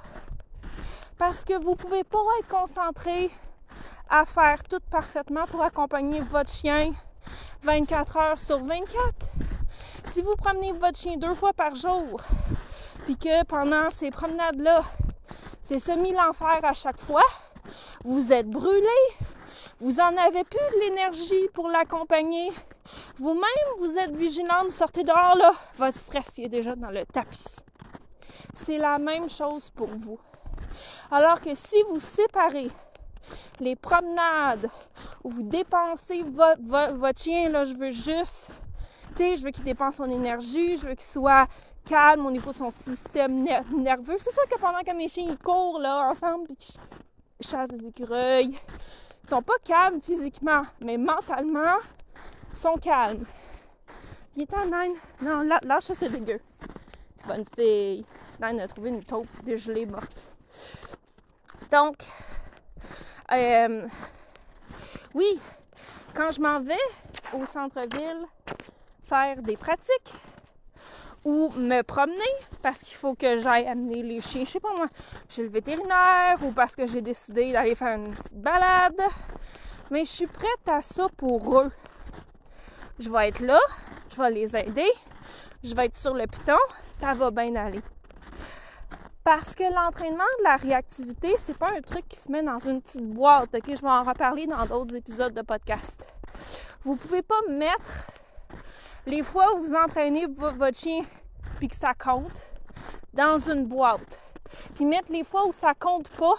Parce 1.18 1.44
que 1.44 1.62
vous 1.62 1.76
pouvez 1.76 2.04
pas 2.04 2.20
être 2.40 2.48
concentré 2.48 3.30
à 4.10 4.25
faire 4.25 4.64
tout 4.64 4.80
parfaitement 4.90 5.46
pour 5.46 5.62
accompagner 5.62 6.22
votre 6.22 6.50
chien 6.50 6.92
24 7.64 8.18
heures 8.18 8.40
sur 8.40 8.60
24. 8.60 8.88
Si 10.12 10.22
vous 10.22 10.36
promenez 10.36 10.72
votre 10.72 10.98
chien 10.98 11.18
deux 11.18 11.36
fois 11.36 11.54
par 11.54 11.75
jour, 11.75 12.22
puis 13.06 13.18
que 13.18 13.44
pendant 13.46 13.90
ces 13.92 14.10
promenades-là, 14.10 14.84
c'est 15.69 15.80
semi-l'enfer 15.80 16.62
à 16.63 16.74
chaque 16.74 17.00
fois, 17.00 17.21
vous 18.04 18.33
êtes 18.33 18.50
brûlé, 18.50 18.88
vous 19.80 19.92
n'en 19.98 20.18
avez 20.18 20.44
plus 20.44 20.57
de 20.57 20.80
l'énergie 20.80 21.48
pour 21.54 21.69
l'accompagner. 21.69 22.50
Vous-même, 23.19 23.44
vous 23.77 23.95
êtes 24.00 24.16
vigilant, 24.16 24.63
vous 24.66 24.71
sortez 24.71 25.04
dehors, 25.04 25.36
là, 25.38 25.54
votre 25.77 25.95
stress 25.95 26.39
est 26.39 26.48
déjà 26.48 26.75
dans 26.75 26.89
le 26.89 27.06
tapis. 27.06 27.45
C'est 28.56 28.80
la 28.80 28.98
même 28.98 29.30
chose 29.30 29.69
pour 29.69 29.89
vous. 29.89 30.19
Alors 31.12 31.39
que 31.39 31.54
si 31.54 31.80
vous 31.88 32.00
séparez 32.00 32.72
les 33.60 33.75
promenades 33.75 34.72
où 35.24 35.30
vous 35.30 35.44
dépensez 35.44 36.25
votre 36.57 37.22
chien, 37.22 37.50
là, 37.50 37.63
je 37.65 37.75
veux 37.75 37.92
juste, 37.92 38.50
tu 39.15 39.22
sais, 39.22 39.38
je 39.38 39.44
veux 39.44 39.51
qu'il 39.51 39.65
dépense 39.65 39.98
son 39.98 40.10
énergie, 40.10 40.77
je 40.77 40.88
veux 40.88 40.95
qu'il 40.95 41.01
soit 41.01 41.48
calme 41.89 42.27
au 42.27 42.31
niveau 42.31 42.51
de 42.51 42.56
son 42.56 42.69
système 42.69 43.44
nerveux. 43.44 44.18
C'est 44.19 44.31
sûr 44.31 44.47
que 44.47 44.59
pendant 44.59 44.81
que 44.81 44.95
mes 44.95 45.07
chiens 45.07 45.36
courent 45.44 45.80
là 45.80 46.09
ensemble 46.09 46.51
et 46.51 46.56
qu'ils 46.56 46.80
chassent 47.41 47.69
des 47.69 47.88
écureuils, 47.88 48.56
ils 49.24 49.29
sont 49.29 49.41
pas 49.41 49.58
calmes 49.63 50.00
physiquement, 50.00 50.63
mais 50.81 50.98
mentalement, 50.98 51.79
ils 52.51 52.58
sont 52.58 52.75
calmes. 52.75 53.25
Il 54.36 54.43
est 54.43 54.53
en. 54.53 54.65
Non, 55.22 55.41
lâche 55.63 55.84
ça, 55.84 55.96
c'est 55.96 56.10
dégueu. 56.10 56.39
Bonne 57.27 57.46
fille. 57.55 58.05
Nine 58.41 58.60
a 58.62 58.67
trouvé 58.67 58.89
une 58.89 59.03
taupe 59.03 59.27
dégelée 59.43 59.86
morte. 59.86 60.31
Donc, 61.72 61.98
euh, 63.31 63.88
oui, 65.13 65.39
quand 66.13 66.31
je 66.31 66.39
m'en 66.39 66.60
vais 66.60 66.75
au 67.34 67.46
centre-ville 67.46 68.25
faire 69.03 69.41
des 69.41 69.58
pratiques 69.58 70.13
ou 71.26 71.50
me 71.56 71.82
promener 71.82 72.34
parce 72.62 72.82
qu'il 72.82 72.98
faut 72.98 73.16
que 73.16 73.40
j'aille 73.40 73.68
amener 73.68 74.04
les 74.04 74.22
chiens, 74.22 74.46
je 74.46 74.52
sais 74.52 74.60
pas 74.60 74.74
moi, 74.76 74.88
chez 75.28 75.44
le 75.44 75.50
vétérinaire 75.50 76.38
ou 76.44 76.52
parce 76.52 76.76
que 76.76 76.88
j'ai 76.88 77.02
décidé 77.02 77.52
d'aller 77.52 77.76
faire 77.76 77.98
une 77.98 78.14
petite 78.14 78.40
balade. 78.40 79.02
Mais 79.92 80.06
je 80.06 80.12
suis 80.12 80.28
prête 80.28 80.68
à 80.68 80.82
ça 80.82 81.08
pour 81.18 81.60
eux. 81.60 81.72
Je 83.00 83.12
vais 83.12 83.30
être 83.30 83.40
là, 83.40 83.60
je 84.12 84.22
vais 84.22 84.32
les 84.32 84.56
aider, 84.56 84.92
je 85.64 85.74
vais 85.74 85.86
être 85.86 85.96
sur 85.96 86.14
le 86.14 86.28
piton, 86.28 86.58
ça 86.92 87.14
va 87.14 87.32
bien 87.32 87.56
aller. 87.56 87.82
Parce 89.24 89.56
que 89.56 89.64
l'entraînement 89.64 90.24
de 90.40 90.44
la 90.44 90.56
réactivité, 90.56 91.36
c'est 91.40 91.58
pas 91.58 91.72
un 91.78 91.82
truc 91.82 92.08
qui 92.08 92.18
se 92.18 92.32
met 92.32 92.42
dans 92.42 92.58
une 92.58 92.82
petite 92.82 93.06
boîte. 93.06 93.50
OK, 93.54 93.64
je 93.68 93.82
vais 93.82 93.90
en 93.90 94.04
reparler 94.04 94.48
dans 94.48 94.66
d'autres 94.66 94.96
épisodes 94.96 95.34
de 95.34 95.42
podcast. 95.42 96.08
Vous 96.84 96.96
pouvez 96.96 97.22
pas 97.22 97.40
mettre 97.50 98.08
les 99.06 99.24
fois 99.24 99.46
où 99.56 99.62
vous 99.62 99.75
entraînez 99.75 100.25
votre 100.27 100.77
chien 100.77 101.06
puis 101.58 101.68
que 101.68 101.75
ça 101.75 101.94
compte 101.94 102.46
dans 103.13 103.38
une 103.38 103.65
boîte. 103.65 104.20
Puis 104.75 104.86
mettre 104.86 105.12
les 105.12 105.24
fois 105.24 105.46
où 105.48 105.53
ça 105.53 105.74
compte 105.74 106.10
pas. 106.10 106.36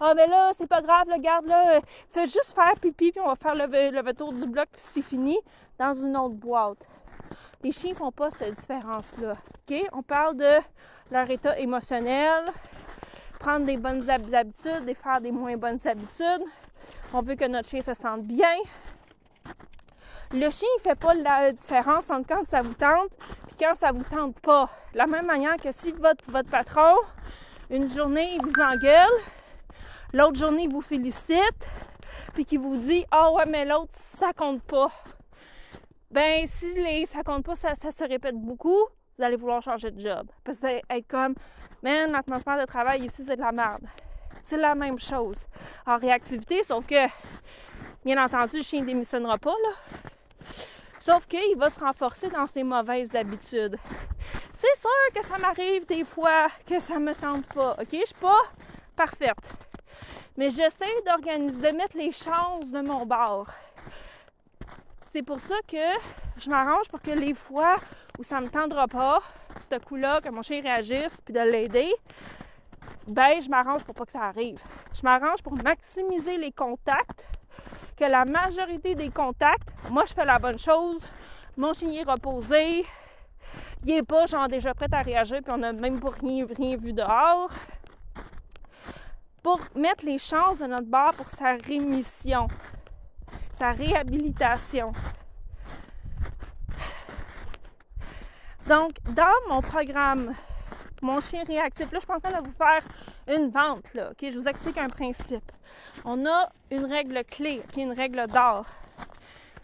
Ah 0.00 0.12
mais 0.14 0.26
là, 0.26 0.50
c'est 0.54 0.66
pas 0.66 0.82
grave, 0.82 1.06
le 1.08 1.18
garde 1.20 1.46
là, 1.46 1.80
fais 2.10 2.26
juste 2.26 2.52
faire 2.54 2.74
pipi 2.80 3.12
puis 3.12 3.20
on 3.20 3.28
va 3.28 3.36
faire 3.36 3.54
le, 3.54 4.02
le 4.02 4.12
tour 4.12 4.32
du 4.32 4.46
bloc 4.46 4.68
puis 4.72 4.82
c'est 4.82 5.02
fini 5.02 5.38
dans 5.78 5.94
une 5.94 6.16
autre 6.16 6.34
boîte. 6.34 6.78
Les 7.62 7.72
chiens 7.72 7.94
font 7.94 8.12
pas 8.12 8.30
cette 8.30 8.54
différence-là. 8.54 9.36
OK? 9.54 9.88
On 9.92 10.02
parle 10.02 10.36
de 10.36 10.58
leur 11.10 11.28
état 11.30 11.58
émotionnel, 11.58 12.44
prendre 13.38 13.66
des 13.66 13.76
bonnes 13.76 14.08
habitudes 14.08 14.88
et 14.88 14.94
faire 14.94 15.20
des 15.20 15.32
moins 15.32 15.56
bonnes 15.56 15.80
habitudes. 15.86 16.44
On 17.12 17.20
veut 17.20 17.34
que 17.34 17.46
notre 17.46 17.68
chien 17.68 17.82
se 17.82 17.94
sente 17.94 18.22
bien. 18.22 18.56
Le 20.32 20.48
chien, 20.48 20.68
il 20.78 20.80
fait 20.80 20.94
pas 20.94 21.12
la 21.14 21.50
différence 21.50 22.08
entre 22.08 22.28
quand 22.28 22.46
ça 22.46 22.62
vous 22.62 22.74
tente 22.74 23.10
et 23.50 23.54
quand 23.58 23.74
ça 23.74 23.90
vous 23.90 24.04
tente 24.04 24.38
pas. 24.38 24.70
De 24.92 24.98
la 24.98 25.08
même 25.08 25.26
manière 25.26 25.56
que 25.56 25.72
si 25.72 25.90
votre, 25.90 26.24
votre 26.30 26.48
patron 26.48 26.94
Une 27.68 27.88
journée, 27.88 28.36
il 28.36 28.40
vous 28.40 28.62
engueule, 28.62 29.10
l'autre 30.12 30.36
journée, 30.38 30.64
il 30.64 30.70
vous 30.70 30.82
félicite, 30.82 31.68
puis 32.32 32.44
qu'il 32.44 32.60
vous 32.60 32.76
dit 32.76 33.04
Ah 33.10 33.32
ouais, 33.32 33.44
mais 33.46 33.64
l'autre, 33.64 33.90
ça 33.92 34.32
compte 34.32 34.62
pas. 34.62 34.92
Ben, 36.12 36.46
si 36.46 36.74
les 36.74 37.06
ça 37.06 37.24
compte 37.24 37.44
pas, 37.44 37.56
ça, 37.56 37.74
ça 37.74 37.90
se 37.90 38.04
répète 38.04 38.36
beaucoup, 38.36 38.78
vous 39.18 39.24
allez 39.24 39.36
vouloir 39.36 39.60
changer 39.62 39.90
de 39.90 40.00
job. 40.00 40.28
Parce 40.44 40.60
que 40.60 40.68
ça 40.68 40.74
être 40.90 41.08
comme 41.08 41.34
Man, 41.82 42.12
l'atmosphère 42.12 42.60
de 42.60 42.66
travail 42.66 43.04
ici, 43.04 43.24
c'est 43.26 43.36
de 43.36 43.40
la 43.40 43.50
merde. 43.50 43.82
C'est 44.44 44.58
la 44.58 44.76
même 44.76 45.00
chose 45.00 45.46
en 45.86 45.98
réactivité, 45.98 46.62
sauf 46.62 46.86
que, 46.86 47.08
bien 48.04 48.22
entendu, 48.24 48.58
le 48.58 48.62
chien 48.62 48.82
ne 48.82 48.86
démissionnera 48.86 49.36
pas, 49.36 49.50
là. 49.50 50.00
Sauf 50.98 51.26
qu'il 51.26 51.56
va 51.56 51.70
se 51.70 51.80
renforcer 51.80 52.28
dans 52.28 52.46
ses 52.46 52.62
mauvaises 52.62 53.16
habitudes. 53.16 53.76
C'est 54.54 54.78
sûr 54.78 54.90
que 55.14 55.24
ça 55.24 55.38
m'arrive 55.38 55.86
des 55.86 56.04
fois 56.04 56.48
que 56.66 56.78
ça 56.78 56.98
me 56.98 57.14
tente 57.14 57.46
pas, 57.54 57.76
OK? 57.80 57.88
Je 57.92 58.04
suis 58.04 58.14
pas 58.20 58.42
parfaite. 58.94 59.38
Mais 60.36 60.50
j'essaie 60.50 61.02
d'organiser, 61.06 61.72
mettre 61.72 61.96
les 61.96 62.12
chances 62.12 62.70
de 62.70 62.80
mon 62.80 63.06
bord. 63.06 63.48
C'est 65.06 65.22
pour 65.22 65.40
ça 65.40 65.56
que 65.66 65.76
je 66.36 66.50
m'arrange 66.50 66.88
pour 66.88 67.00
que 67.00 67.10
les 67.10 67.34
fois 67.34 67.76
où 68.18 68.22
ça 68.22 68.40
me 68.40 68.48
tendra 68.48 68.86
pas, 68.86 69.20
ce 69.70 69.78
coup-là, 69.78 70.20
que 70.20 70.28
mon 70.28 70.42
chien 70.42 70.62
réagisse, 70.62 71.20
puis 71.22 71.34
de 71.34 71.40
l'aider, 71.40 71.92
ben 73.08 73.40
je 73.42 73.48
m'arrange 73.48 73.82
pour 73.84 73.94
pas 73.94 74.04
que 74.04 74.12
ça 74.12 74.22
arrive. 74.22 74.60
Je 74.94 75.02
m'arrange 75.02 75.42
pour 75.42 75.54
maximiser 75.54 76.36
les 76.36 76.52
contacts, 76.52 77.26
que 78.00 78.10
la 78.10 78.24
majorité 78.24 78.94
des 78.94 79.10
contacts, 79.10 79.68
moi 79.90 80.04
je 80.06 80.14
fais 80.14 80.24
la 80.24 80.38
bonne 80.38 80.58
chose, 80.58 81.06
mon 81.54 81.74
chien 81.74 81.90
est 81.90 82.10
reposé, 82.10 82.86
il 83.84 83.90
est 83.90 84.02
pas 84.02 84.24
genre 84.24 84.48
déjà 84.48 84.72
prêt 84.72 84.88
à 84.90 85.02
réagir, 85.02 85.40
puis 85.42 85.52
on 85.52 85.58
n'a 85.58 85.74
même 85.74 86.00
pas 86.00 86.08
rien, 86.18 86.46
rien 86.56 86.76
vu 86.78 86.94
dehors. 86.94 87.50
Pour 89.42 89.60
mettre 89.74 90.06
les 90.06 90.18
chances 90.18 90.60
de 90.60 90.66
notre 90.66 90.86
bord 90.86 91.12
pour 91.12 91.30
sa 91.30 91.52
rémission, 91.54 92.48
sa 93.52 93.72
réhabilitation. 93.72 94.92
Donc, 98.66 98.92
dans 99.14 99.54
mon 99.54 99.60
programme, 99.60 100.34
mon 101.02 101.20
chien 101.20 101.44
réactif, 101.44 101.92
là, 101.92 101.98
je 101.98 102.04
suis 102.04 102.12
en 102.12 102.20
train 102.20 102.40
de 102.40 102.46
vous 102.46 102.54
faire 102.54 102.82
une 103.28 103.50
vente, 103.50 103.94
là, 103.94 104.10
OK? 104.10 104.30
Je 104.30 104.38
vous 104.38 104.48
explique 104.48 104.78
un 104.78 104.88
principe. 104.88 105.52
On 106.04 106.26
a 106.26 106.50
une 106.70 106.84
règle 106.84 107.24
clé, 107.24 107.62
qui 107.72 107.80
est 107.80 107.84
une 107.84 107.92
règle 107.92 108.26
d'or. 108.26 108.66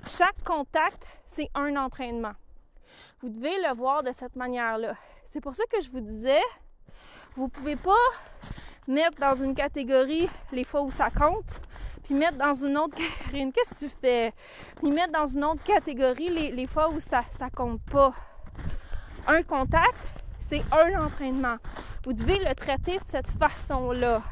Chaque 0.07 0.43
contact, 0.45 1.05
c'est 1.27 1.51
un 1.55 1.77
entraînement. 1.77 2.35
Vous 3.23 3.29
devez 3.29 3.57
le 3.67 3.75
voir 3.75 4.03
de 4.03 4.13
cette 4.13 4.37
manière-là. 4.37 4.95
C'est 5.25 5.41
pour 5.41 5.55
ça 5.55 5.65
que 5.73 5.81
je 5.81 5.91
vous 5.91 6.01
disais, 6.01 6.41
vous 7.35 7.45
ne 7.45 7.51
pouvez 7.51 7.77
pas 7.77 7.93
mettre 8.87 9.19
dans 9.19 9.35
une 9.35 9.55
catégorie 9.55 10.29
les 10.53 10.65
fois 10.65 10.83
où 10.83 10.91
ça 10.91 11.11
compte, 11.11 11.61
puis 12.05 12.15
mettre 12.15 12.37
dans 12.37 12.55
une 12.55 12.79
autre 12.79 12.97
qu'est-ce 13.33 13.75
que 13.75 13.79
tu 13.87 13.91
fais? 14.01 14.33
Puis 14.77 14.91
mettre 14.91 15.13
dans 15.13 15.27
une 15.27 15.45
autre 15.45 15.63
catégorie 15.65 16.29
les, 16.29 16.51
les 16.53 16.67
fois 16.67 16.89
où 16.89 17.01
ça 17.01 17.25
ne 17.41 17.49
compte 17.51 17.81
pas 17.91 18.15
un 19.27 19.43
contact, 19.43 19.97
c'est 20.49 20.63
un 20.71 21.05
entraînement. 21.05 21.57
Vous 22.05 22.13
devez 22.13 22.39
le 22.39 22.55
traiter 22.55 22.99
de 22.99 23.05
cette 23.05 23.31
façon-là. 23.33 24.23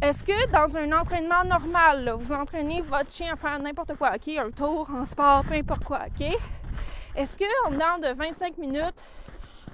Est-ce 0.00 0.24
que 0.24 0.50
dans 0.50 0.74
un 0.76 0.98
entraînement 0.98 1.44
normal, 1.44 2.14
vous 2.18 2.32
entraînez 2.32 2.80
votre 2.80 3.10
chien 3.10 3.34
à 3.34 3.36
faire 3.36 3.58
n'importe 3.58 3.96
quoi, 3.96 4.12
OK? 4.14 4.28
Un 4.38 4.50
tour 4.50 4.88
en 4.90 5.04
sport, 5.04 5.44
peu 5.44 5.54
importe 5.54 5.84
quoi, 5.84 6.00
OK? 6.06 6.26
Est-ce 7.14 7.36
que 7.36 7.66
en 7.66 7.72
dedans 7.72 7.98
de 7.98 8.14
25 8.14 8.56
minutes, 8.56 9.02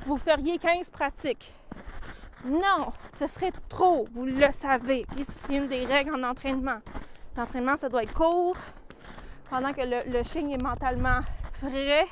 vous 0.06 0.16
feriez 0.16 0.58
15 0.58 0.90
pratiques? 0.90 1.54
Non, 2.44 2.92
ce 3.18 3.26
serait 3.28 3.52
trop, 3.68 4.08
vous 4.12 4.24
le 4.24 4.50
savez. 4.58 5.06
c'est 5.16 5.54
une 5.54 5.68
des 5.68 5.84
règles 5.84 6.14
en 6.14 6.22
entraînement. 6.28 6.80
L'entraînement, 7.36 7.76
ça 7.76 7.88
doit 7.88 8.02
être 8.02 8.12
court, 8.12 8.56
pendant 9.50 9.72
que 9.72 9.82
le 9.82 10.22
chien 10.24 10.48
est 10.48 10.62
mentalement 10.62 11.20
frais 11.52 12.06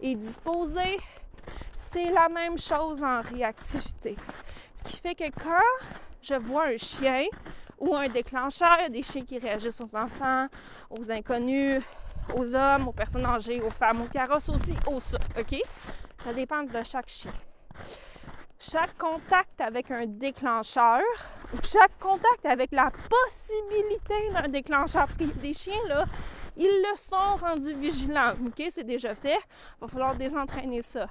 et 0.00 0.16
disposé, 0.16 0.98
c'est 1.92 2.10
la 2.10 2.28
même 2.28 2.58
chose 2.58 3.02
en 3.02 3.20
réactivité. 3.20 4.16
Ce 4.74 4.82
qui 4.84 4.96
fait 4.96 5.14
que 5.14 5.30
quand 5.30 5.86
je 6.22 6.34
vois 6.34 6.68
un 6.68 6.78
chien 6.78 7.26
ou 7.78 7.94
un 7.94 8.08
déclencheur, 8.08 8.76
il 8.78 8.82
y 8.82 8.86
a 8.86 8.88
des 8.88 9.02
chiens 9.02 9.22
qui 9.22 9.38
réagissent 9.38 9.80
aux 9.80 9.94
enfants, 9.94 10.46
aux 10.88 11.10
inconnus, 11.10 11.82
aux 12.34 12.54
hommes, 12.54 12.88
aux 12.88 12.92
personnes 12.92 13.26
âgées, 13.26 13.60
aux 13.60 13.70
femmes, 13.70 14.02
aux 14.02 14.08
carrosses 14.08 14.48
aussi, 14.48 14.74
aux 14.86 15.00
ça, 15.00 15.18
OK? 15.38 15.60
Ça 16.24 16.32
dépend 16.32 16.62
de 16.62 16.82
chaque 16.84 17.08
chien. 17.08 17.32
Chaque 18.58 18.96
contact 18.96 19.60
avec 19.60 19.90
un 19.90 20.06
déclencheur 20.06 21.00
ou 21.52 21.56
chaque 21.62 21.98
contact 21.98 22.46
avec 22.46 22.70
la 22.72 22.90
possibilité 22.90 24.30
d'un 24.32 24.48
déclencheur, 24.48 25.06
parce 25.06 25.16
qu'il 25.16 25.28
y 25.28 25.32
a 25.32 25.34
des 25.34 25.52
chiens 25.52 25.80
là, 25.88 26.06
ils 26.56 26.64
le 26.64 26.96
sont 26.96 27.36
rendus 27.40 27.74
vigilants. 27.74 28.32
OK, 28.46 28.62
c'est 28.70 28.84
déjà 28.84 29.14
fait. 29.14 29.38
Il 29.38 29.80
va 29.80 29.88
falloir 29.88 30.14
désentraîner 30.14 30.82
ça. 30.82 31.08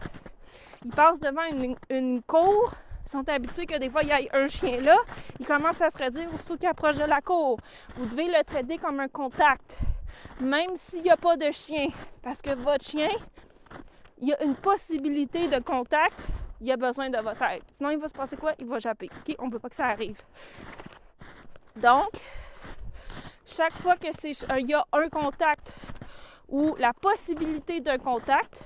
Ils 0.83 0.91
passent 0.91 1.19
devant 1.19 1.43
une, 1.89 2.21
cour. 2.23 2.73
Ils 3.05 3.09
sont 3.09 3.27
habitués 3.29 3.65
que 3.65 3.77
des 3.77 3.89
fois, 3.89 4.01
il 4.03 4.09
y 4.09 4.11
a 4.11 4.19
un 4.33 4.47
chien 4.47 4.79
là. 4.81 4.95
Ils 5.39 5.45
commencent 5.45 5.81
à 5.81 5.89
se 5.89 5.97
redire 5.97 6.27
ceux 6.43 6.57
qui 6.57 6.65
approchent 6.65 6.97
de 6.97 7.05
la 7.05 7.21
cour. 7.21 7.59
Vous 7.95 8.05
devez 8.05 8.27
le 8.27 8.43
traiter 8.43 8.77
comme 8.77 8.99
un 8.99 9.07
contact. 9.07 9.77
Même 10.39 10.77
s'il 10.77 11.03
n'y 11.03 11.11
a 11.11 11.17
pas 11.17 11.37
de 11.37 11.51
chien. 11.51 11.87
Parce 12.23 12.41
que 12.41 12.55
votre 12.55 12.83
chien, 12.83 13.09
il 14.19 14.29
y 14.29 14.33
a 14.33 14.43
une 14.43 14.55
possibilité 14.55 15.47
de 15.47 15.59
contact. 15.59 16.17
Il 16.59 16.71
a 16.71 16.77
besoin 16.77 17.09
de 17.09 17.17
votre 17.17 17.41
aide. 17.43 17.63
Sinon, 17.71 17.89
il 17.91 17.97
va 17.99 18.07
se 18.07 18.13
passer 18.13 18.37
quoi? 18.37 18.53
Il 18.59 18.67
va 18.67 18.79
japper. 18.79 19.09
OK? 19.27 19.35
On 19.39 19.47
ne 19.47 19.51
veut 19.51 19.59
pas 19.59 19.69
que 19.69 19.75
ça 19.75 19.87
arrive. 19.87 20.19
Donc, 21.75 22.09
chaque 23.45 23.73
fois 23.73 23.95
que 23.95 24.07
c'est 24.17 24.31
il 24.59 24.69
y 24.69 24.73
a 24.73 24.85
un 24.93 25.09
contact 25.09 25.73
ou 26.47 26.75
la 26.77 26.93
possibilité 26.93 27.79
d'un 27.81 27.97
contact, 27.97 28.61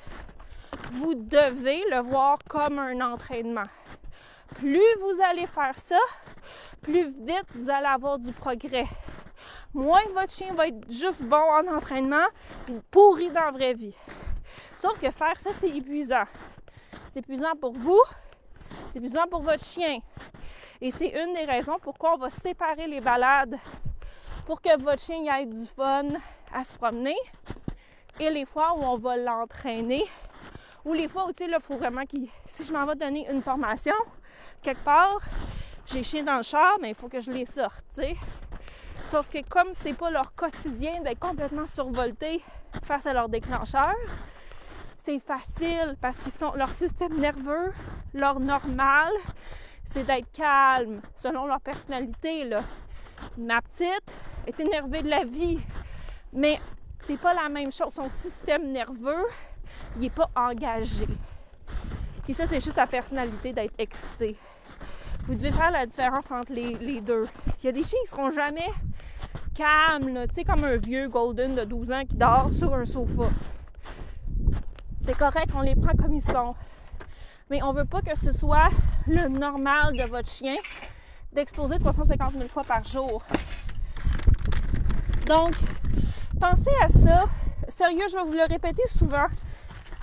vous 0.93 1.15
devez 1.15 1.83
le 1.89 2.01
voir 2.01 2.37
comme 2.47 2.79
un 2.79 3.01
entraînement. 3.01 3.65
Plus 4.55 4.95
vous 5.01 5.21
allez 5.29 5.47
faire 5.47 5.75
ça, 5.75 5.99
plus 6.81 7.09
vite 7.09 7.45
vous 7.55 7.69
allez 7.69 7.87
avoir 7.87 8.19
du 8.19 8.31
progrès. 8.31 8.87
Moins 9.73 10.03
votre 10.13 10.31
chien 10.31 10.53
va 10.53 10.67
être 10.67 10.89
juste 10.89 11.21
bon 11.21 11.35
en 11.35 11.75
entraînement, 11.75 12.25
puis 12.65 12.79
pourri 12.91 13.29
dans 13.29 13.41
la 13.41 13.51
vraie 13.51 13.73
vie. 13.73 13.95
Sauf 14.77 14.99
que 14.99 15.11
faire 15.11 15.37
ça, 15.39 15.49
c'est 15.59 15.69
épuisant. 15.69 16.25
C'est 17.11 17.19
épuisant 17.19 17.55
pour 17.59 17.73
vous, 17.73 18.01
c'est 18.91 18.99
épuisant 18.99 19.27
pour 19.29 19.41
votre 19.41 19.63
chien. 19.63 19.99
Et 20.79 20.91
c'est 20.91 21.09
une 21.09 21.33
des 21.33 21.45
raisons 21.45 21.77
pourquoi 21.81 22.13
on 22.13 22.17
va 22.17 22.29
séparer 22.29 22.87
les 22.87 23.01
balades 23.01 23.57
pour 24.45 24.61
que 24.61 24.79
votre 24.79 25.01
chien 25.01 25.23
ait 25.35 25.45
du 25.45 25.65
fun 25.65 26.07
à 26.53 26.63
se 26.63 26.73
promener. 26.75 27.15
Et 28.19 28.29
les 28.29 28.45
fois 28.45 28.73
où 28.77 28.83
on 28.83 28.97
va 28.97 29.17
l'entraîner, 29.17 30.05
ou 30.85 30.93
les 30.93 31.07
fois 31.07 31.27
où, 31.27 31.31
tu 31.31 31.43
sais, 31.43 31.51
il 31.51 31.57
faut 31.61 31.77
vraiment 31.77 32.05
qu'il. 32.05 32.29
Si 32.47 32.63
je 32.63 32.71
m'en 32.71 32.85
vais 32.85 32.95
donner 32.95 33.29
une 33.29 33.41
formation, 33.41 33.95
quelque 34.61 34.83
part, 34.83 35.19
j'ai 35.85 36.03
chien 36.03 36.23
dans 36.23 36.37
le 36.37 36.43
char, 36.43 36.77
mais 36.81 36.89
il 36.89 36.95
faut 36.95 37.09
que 37.09 37.19
je 37.19 37.31
les 37.31 37.45
sorte. 37.45 37.83
Sauf 39.07 39.29
que 39.29 39.39
comme 39.47 39.73
c'est 39.73 39.93
pas 39.93 40.09
leur 40.09 40.33
quotidien 40.35 41.01
d'être 41.01 41.19
complètement 41.19 41.67
survolté 41.67 42.41
face 42.83 43.05
à 43.05 43.13
leur 43.13 43.29
déclencheur, 43.29 43.95
c'est 45.03 45.19
facile 45.19 45.95
parce 46.01 46.17
qu'ils 46.21 46.33
sont 46.33 46.53
leur 46.53 46.69
système 46.69 47.13
nerveux, 47.19 47.73
leur 48.13 48.39
normal, 48.39 49.11
c'est 49.91 50.05
d'être 50.05 50.31
calme 50.31 51.01
selon 51.15 51.45
leur 51.45 51.61
personnalité 51.61 52.45
là. 52.45 52.61
Ma 53.37 53.61
petite, 53.61 54.11
est 54.47 54.59
énervé 54.59 55.01
de 55.03 55.09
la 55.09 55.23
vie. 55.23 55.59
Mais 56.33 56.59
c'est 57.03 57.19
pas 57.19 57.33
la 57.33 57.49
même 57.49 57.71
chose. 57.71 57.93
Son 57.93 58.09
système 58.09 58.71
nerveux, 58.71 59.25
il 59.95 60.01
n'est 60.01 60.09
pas 60.09 60.29
engagé. 60.35 61.07
Et 62.27 62.33
ça, 62.33 62.47
c'est 62.47 62.59
juste 62.59 62.75
sa 62.75 62.87
personnalité 62.87 63.53
d'être 63.53 63.73
excité. 63.77 64.35
Vous 65.27 65.35
devez 65.35 65.51
faire 65.51 65.71
la 65.71 65.85
différence 65.85 66.29
entre 66.31 66.53
les, 66.53 67.01
deux. 67.01 67.25
Il 67.61 67.65
y 67.65 67.69
a 67.69 67.71
des 67.71 67.83
chiens 67.83 67.99
qui 68.03 68.09
seront 68.09 68.31
jamais 68.31 68.69
calmes, 69.53 70.25
tu 70.27 70.35
sais, 70.35 70.43
comme 70.43 70.63
un 70.63 70.77
vieux 70.77 71.07
golden 71.07 71.55
de 71.55 71.63
12 71.63 71.91
ans 71.91 72.05
qui 72.07 72.15
dort 72.15 72.51
sur 72.53 72.73
un 72.73 72.85
sofa. 72.85 73.29
C'est 75.01 75.17
correct, 75.17 75.51
on 75.55 75.61
les 75.61 75.75
prend 75.75 75.95
comme 75.95 76.13
ils 76.13 76.21
sont. 76.21 76.55
Mais 77.49 77.61
on 77.63 77.73
veut 77.73 77.85
pas 77.85 78.01
que 78.01 78.17
ce 78.17 78.31
soit 78.31 78.69
le 79.07 79.27
normal 79.27 79.95
de 79.95 80.03
votre 80.03 80.29
chien 80.29 80.55
d'exploser 81.31 81.77
350 81.79 82.33
000 82.33 82.47
fois 82.47 82.63
par 82.63 82.83
jour. 82.83 83.23
Donc, 85.27 85.53
pensez 86.39 86.71
à 86.81 86.89
ça. 86.89 87.25
Sérieux, 87.67 88.05
je 88.09 88.15
vais 88.15 88.23
vous 88.23 88.33
le 88.33 88.47
répéter 88.47 88.83
souvent. 88.87 89.27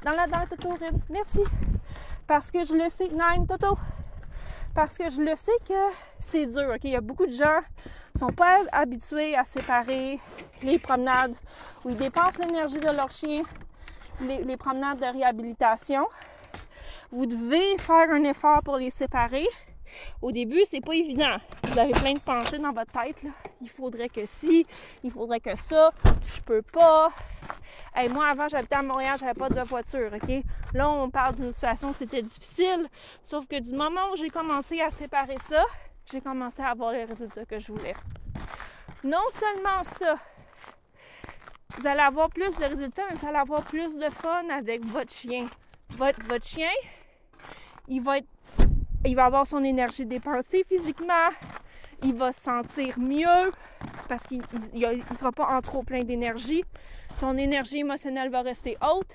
Dans 0.04 0.10
la 0.10 0.26
dent, 0.26 0.44
Toto, 0.50 0.74
merci. 1.08 1.40
Parce 2.26 2.50
que 2.50 2.64
je 2.64 2.74
le 2.74 2.90
sais. 2.90 3.08
Nine, 3.08 3.46
Toto. 3.46 3.78
Parce 4.74 4.98
que 4.98 5.08
je 5.08 5.20
le 5.20 5.36
sais 5.36 5.52
que 5.68 5.74
c'est 6.18 6.46
dur. 6.46 6.74
Il 6.82 6.90
y 6.90 6.96
a 6.96 7.00
beaucoup 7.00 7.26
de 7.26 7.32
gens 7.32 7.60
qui 8.12 8.18
sont 8.18 8.32
pas 8.32 8.58
habitués 8.72 9.36
à 9.36 9.44
séparer 9.44 10.18
les 10.62 10.78
promenades 10.80 11.34
où 11.84 11.90
ils 11.90 11.96
dépensent 11.96 12.40
l'énergie 12.40 12.78
de 12.78 12.90
leur 12.90 13.12
chien, 13.12 13.42
les, 14.20 14.56
promenades 14.56 14.98
de 14.98 15.04
réhabilitation. 15.04 16.06
Vous 17.12 17.26
devez 17.26 17.78
faire 17.78 18.10
un 18.10 18.24
effort 18.24 18.62
pour 18.64 18.78
les 18.78 18.90
séparer. 18.90 19.46
Au 20.20 20.32
début, 20.32 20.62
c'est 20.66 20.80
pas 20.80 20.94
évident. 20.94 21.36
Vous 21.64 21.78
avez 21.78 21.92
plein 21.92 22.14
de 22.14 22.20
pensées 22.20 22.58
dans 22.58 22.72
votre 22.72 22.92
tête. 22.92 23.24
Il 23.60 23.68
faudrait 23.68 24.08
que 24.08 24.24
si, 24.26 24.66
il 25.02 25.10
faudrait 25.10 25.40
que 25.40 25.56
ça, 25.56 25.92
je 26.26 26.40
peux 26.42 26.62
pas. 26.62 27.10
Moi, 28.10 28.26
avant, 28.26 28.48
j'habitais 28.48 28.76
à 28.76 28.82
Montréal, 28.82 29.16
j'avais 29.20 29.34
pas 29.34 29.48
de 29.48 29.60
voiture, 29.60 30.10
OK? 30.14 30.44
Là, 30.72 30.90
on 30.90 31.10
parle 31.10 31.36
d'une 31.36 31.52
situation 31.52 31.90
où 31.90 31.92
c'était 31.92 32.22
difficile. 32.22 32.88
Sauf 33.24 33.46
que 33.46 33.58
du 33.60 33.72
moment 33.72 34.12
où 34.12 34.16
j'ai 34.16 34.30
commencé 34.30 34.80
à 34.80 34.90
séparer 34.90 35.36
ça, 35.40 35.64
j'ai 36.10 36.20
commencé 36.20 36.62
à 36.62 36.70
avoir 36.70 36.92
les 36.92 37.04
résultats 37.04 37.44
que 37.44 37.58
je 37.58 37.72
voulais. 37.72 37.94
Non 39.04 39.22
seulement 39.28 39.82
ça, 39.84 40.16
vous 41.78 41.86
allez 41.86 42.00
avoir 42.00 42.28
plus 42.28 42.54
de 42.56 42.64
résultats, 42.64 43.02
mais 43.10 43.16
vous 43.16 43.26
allez 43.26 43.38
avoir 43.38 43.64
plus 43.64 43.96
de 43.96 44.10
fun 44.10 44.48
avec 44.50 44.84
votre 44.84 45.12
chien. 45.12 45.46
Votre, 45.90 46.22
votre 46.26 46.46
chien, 46.46 46.70
il 47.88 48.02
va 48.02 48.18
être 48.18 48.28
il 49.04 49.16
va 49.16 49.24
avoir 49.24 49.46
son 49.46 49.64
énergie 49.64 50.06
dépensée 50.06 50.64
physiquement, 50.68 51.30
il 52.02 52.14
va 52.14 52.32
se 52.32 52.40
sentir 52.40 52.98
mieux 52.98 53.52
parce 54.08 54.24
qu'il 54.24 54.42
ne 54.42 55.14
sera 55.14 55.32
pas 55.32 55.46
en 55.46 55.60
trop 55.60 55.82
plein 55.82 56.02
d'énergie. 56.02 56.64
Son 57.16 57.36
énergie 57.36 57.78
émotionnelle 57.78 58.30
va 58.30 58.42
rester 58.42 58.76
haute. 58.80 59.14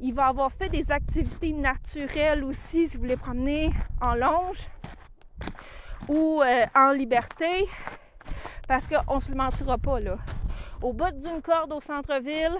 Il 0.00 0.14
va 0.14 0.26
avoir 0.26 0.52
fait 0.52 0.68
des 0.68 0.90
activités 0.90 1.52
naturelles 1.52 2.44
aussi, 2.44 2.88
si 2.88 2.96
vous 2.96 3.02
voulez 3.02 3.16
promener 3.16 3.70
en 4.00 4.14
longe 4.14 4.68
ou 6.08 6.42
euh, 6.42 6.66
en 6.74 6.92
liberté, 6.92 7.66
parce 8.66 8.86
qu'on 8.86 9.16
ne 9.16 9.20
se 9.20 9.30
le 9.30 9.36
mentira 9.36 9.78
pas 9.78 10.00
là. 10.00 10.18
Au 10.82 10.92
bout 10.92 11.12
d'une 11.12 11.40
corde 11.42 11.72
au 11.72 11.80
centre-ville, 11.80 12.56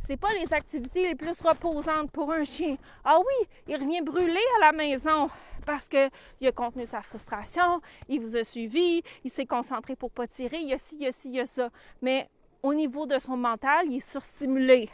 c'est 0.00 0.16
pas 0.16 0.32
les 0.40 0.52
activités 0.52 1.08
les 1.08 1.14
plus 1.14 1.40
reposantes 1.40 2.10
pour 2.10 2.32
un 2.32 2.44
chien. 2.44 2.76
Ah 3.04 3.18
oui, 3.18 3.48
il 3.68 3.76
revient 3.76 4.02
brûler 4.02 4.44
à 4.58 4.66
la 4.66 4.72
maison 4.72 5.28
parce 5.64 5.88
qu'il 5.88 6.10
a 6.46 6.52
contenu 6.52 6.86
sa 6.86 7.02
frustration, 7.02 7.80
il 8.08 8.20
vous 8.20 8.36
a 8.36 8.44
suivi, 8.44 9.02
il 9.24 9.30
s'est 9.30 9.46
concentré 9.46 9.96
pour 9.96 10.10
pas 10.10 10.26
tirer, 10.26 10.58
il 10.58 10.68
y 10.68 10.72
a 10.72 10.78
ci, 10.78 10.96
il 10.96 11.02
y 11.02 11.06
a 11.06 11.12
ci, 11.12 11.28
il 11.28 11.34
y 11.34 11.40
a 11.40 11.46
ça. 11.46 11.70
Mais 12.00 12.28
au 12.62 12.74
niveau 12.74 13.06
de 13.06 13.18
son 13.18 13.36
mental, 13.36 13.86
il 13.86 13.96
est 13.96 14.00
surstimulé. 14.00 14.88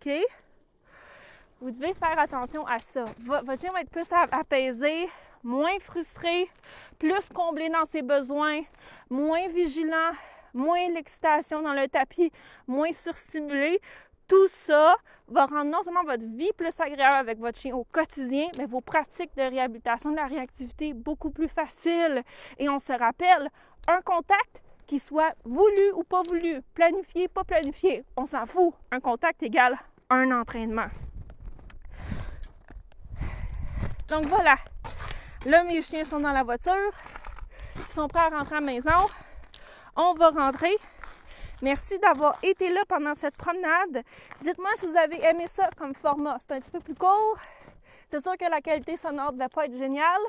OK? 0.00 0.12
Vous 1.60 1.70
devez 1.70 1.94
faire 1.94 2.18
attention 2.18 2.66
à 2.66 2.78
ça. 2.78 3.04
Votre 3.20 3.58
chien 3.58 3.72
va 3.72 3.80
être 3.80 3.90
plus 3.90 4.06
apaisé, 4.12 5.08
moins 5.42 5.78
frustré, 5.80 6.50
plus 6.98 7.28
comblé 7.32 7.70
dans 7.70 7.86
ses 7.86 8.02
besoins, 8.02 8.60
moins 9.08 9.48
vigilant, 9.48 10.12
moins 10.52 10.88
l'excitation 10.90 11.62
dans 11.62 11.72
le 11.72 11.88
tapis, 11.88 12.30
moins 12.66 12.92
surstimulé. 12.92 13.80
Tout 14.28 14.48
ça 14.48 14.96
va 15.28 15.46
rendre 15.46 15.70
non 15.70 15.82
seulement 15.82 16.04
votre 16.04 16.24
vie 16.24 16.50
plus 16.56 16.80
agréable 16.80 17.16
avec 17.16 17.38
votre 17.38 17.58
chien 17.58 17.74
au 17.74 17.84
quotidien, 17.84 18.48
mais 18.58 18.66
vos 18.66 18.80
pratiques 18.80 19.36
de 19.36 19.42
réhabilitation 19.42 20.10
de 20.10 20.16
la 20.16 20.26
réactivité 20.26 20.94
beaucoup 20.94 21.30
plus 21.30 21.48
faciles. 21.48 22.22
Et 22.58 22.68
on 22.68 22.78
se 22.78 22.92
rappelle, 22.92 23.50
un 23.88 24.00
contact 24.02 24.62
qui 24.86 24.98
soit 24.98 25.34
voulu 25.44 25.92
ou 25.94 26.04
pas 26.04 26.22
voulu, 26.22 26.62
planifié, 26.74 27.28
pas 27.28 27.44
planifié, 27.44 28.04
on 28.16 28.26
s'en 28.26 28.46
fout. 28.46 28.74
Un 28.90 29.00
contact 29.00 29.42
égale 29.42 29.78
un 30.10 30.30
entraînement. 30.30 30.86
Donc 34.08 34.26
voilà. 34.26 34.56
Là, 35.44 35.64
mes 35.64 35.82
chiens 35.82 36.04
sont 36.04 36.20
dans 36.20 36.32
la 36.32 36.42
voiture. 36.42 36.92
Ils 37.76 37.92
sont 37.92 38.08
prêts 38.08 38.20
à 38.20 38.28
rentrer 38.28 38.56
à 38.56 38.60
la 38.60 38.66
maison. 38.66 39.08
On 39.96 40.14
va 40.14 40.30
rentrer. 40.30 40.74
Merci 41.62 41.98
d'avoir 41.98 42.38
été 42.42 42.70
là 42.70 42.82
pendant 42.86 43.14
cette 43.14 43.36
promenade. 43.36 44.02
Dites-moi 44.42 44.68
si 44.76 44.86
vous 44.86 44.96
avez 44.96 45.22
aimé 45.24 45.46
ça 45.46 45.70
comme 45.78 45.94
format. 45.94 46.36
C'est 46.40 46.52
un 46.52 46.60
petit 46.60 46.70
peu 46.70 46.80
plus 46.80 46.94
court. 46.94 47.38
C'est 48.08 48.20
sûr 48.20 48.36
que 48.36 48.48
la 48.48 48.60
qualité 48.60 48.98
sonore 48.98 49.32
ne 49.32 49.38
devait 49.38 49.48
pas 49.48 49.64
être 49.64 49.76
géniale, 49.76 50.20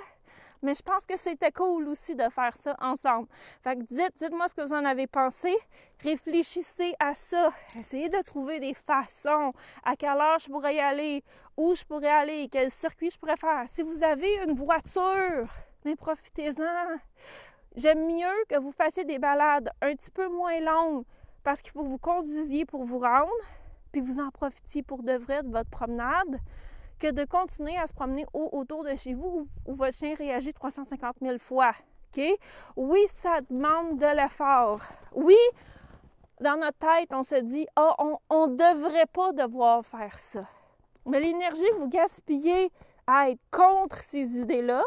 mais 0.62 0.74
je 0.74 0.82
pense 0.82 1.06
que 1.06 1.18
c'était 1.18 1.52
cool 1.52 1.90
aussi 1.90 2.16
de 2.16 2.30
faire 2.30 2.56
ça 2.56 2.76
ensemble. 2.80 3.28
Fait 3.62 3.76
que 3.76 3.82
dites, 3.82 4.14
dites-moi 4.16 4.48
ce 4.48 4.56
que 4.56 4.62
vous 4.62 4.74
en 4.74 4.86
avez 4.86 5.06
pensé. 5.06 5.54
Réfléchissez 6.02 6.96
à 6.98 7.14
ça. 7.14 7.52
Essayez 7.78 8.08
de 8.08 8.22
trouver 8.24 8.62
des 8.62 8.74
façons. 8.74 9.52
À 9.84 9.98
quelle 9.98 10.18
heure 10.18 10.40
je 10.40 10.48
pourrais 10.48 10.76
y 10.76 10.80
aller? 10.80 11.24
Où 11.58 11.76
je 11.76 11.84
pourrais 11.84 12.08
aller? 12.08 12.48
Quel 12.50 12.72
circuit 12.72 13.12
je 13.12 13.20
pourrais 13.20 13.38
faire? 13.38 13.66
Si 13.68 13.84
vous 13.84 14.02
avez 14.02 14.34
une 14.48 14.56
voiture, 14.56 15.50
mais 15.84 15.98
profitez-en. 15.98 16.98
J'aime 17.76 18.08
mieux 18.08 18.46
que 18.48 18.58
vous 18.58 18.72
fassiez 18.72 19.04
des 19.04 19.20
balades 19.20 19.70
un 19.82 19.94
petit 19.94 20.10
peu 20.10 20.30
moins 20.30 20.60
longues 20.62 21.04
parce 21.48 21.62
qu'il 21.62 21.72
faut 21.72 21.84
que 21.84 21.88
vous 21.88 21.98
conduisiez 21.98 22.66
pour 22.66 22.84
vous 22.84 23.00
rendre, 23.00 23.32
puis 23.94 24.02
vous 24.02 24.20
en 24.20 24.32
profitiez 24.32 24.84
pour 24.84 25.02
de 25.02 25.14
vrai 25.14 25.44
de 25.44 25.50
votre 25.50 25.70
promenade, 25.70 26.42
que 27.00 27.10
de 27.10 27.24
continuer 27.24 27.78
à 27.78 27.88
se 27.88 27.94
promener 27.94 28.26
autour 28.34 28.84
de 28.84 28.94
chez 28.98 29.14
vous 29.14 29.48
où, 29.66 29.74
votre 29.74 29.94
chien 29.94 30.14
réagit 30.14 30.52
350 30.52 31.16
000 31.22 31.38
fois. 31.40 31.72
OK? 32.12 32.22
Oui, 32.76 33.00
ça 33.08 33.40
demande 33.50 33.98
de 33.98 34.22
l'effort. 34.22 34.82
Oui, 35.14 35.38
dans 36.42 36.60
notre 36.60 36.80
tête, 36.80 37.14
on 37.14 37.24
se 37.24 37.36
dit, 37.36 37.66
ah, 37.78 37.96
on 38.30 38.48
ne 38.48 38.56
devrait 38.58 39.06
pas 39.06 39.32
devoir 39.32 39.86
faire 39.86 40.20
ça. 40.20 40.46
Mais 41.06 41.22
l'énergie 41.22 41.64
que 41.72 41.80
vous 41.80 41.88
gaspillez 41.88 42.74
à 43.08 43.30
être 43.30 43.40
contre 43.52 44.04
ces 44.04 44.38
idées-là, 44.38 44.84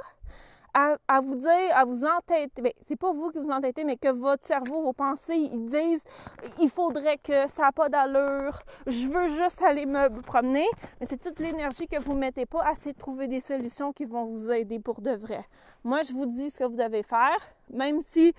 à, 0.75 1.21
vous 1.21 1.37
dire, 1.37 1.75
à 1.75 1.85
vous 1.85 2.05
entêter. 2.05 2.63
Bien, 2.63 2.73
c'est 2.87 2.97
pas 2.97 3.13
vous 3.13 3.31
qui 3.31 3.39
vous 3.39 3.51
entêtez, 3.51 3.85
mais 3.85 3.97
que 3.97 4.09
votre 4.09 4.47
cerveau, 4.47 4.83
vos 4.83 4.93
pensées, 4.93 5.37
ils 5.37 5.67
disent 5.67 6.05
il 6.61 6.71
faudrait 6.71 7.19
que 7.19 7.49
ça 7.49 7.63
n'a 7.63 7.73
pas 7.73 7.89
d'allure, 7.89 8.59
je 8.87 9.09
veux 9.09 9.29
juste 9.29 9.63
aller 9.63 9.87
me 9.87 10.21
promener. 10.23 10.67
Mais 11.01 11.07
c'est 11.07 11.21
toute 11.21 11.39
l'énergie 11.39 11.87
que 11.87 12.01
vous 12.01 12.15
ne 12.15 12.21
mettez 12.21 12.47
pas 12.47 12.63
à 12.63 12.73
essayer 12.73 12.93
de 12.93 12.99
trouver 12.99 13.29
des 13.29 13.41
solutions 13.41 13.93
qui 13.93 14.05
vont 14.05 14.25
vous 14.25 14.51
aider 14.51 14.79
pour 14.79 15.01
de 15.01 15.13
vrai. 15.13 15.45
Moi, 15.85 16.03
je 16.03 16.13
vous 16.13 16.27
dis 16.27 16.51
ce 16.51 16.59
que 16.59 16.65
vous 16.65 16.77
devez 16.77 17.03
faire, 17.03 17.39
même 17.71 18.03
si 18.03 18.35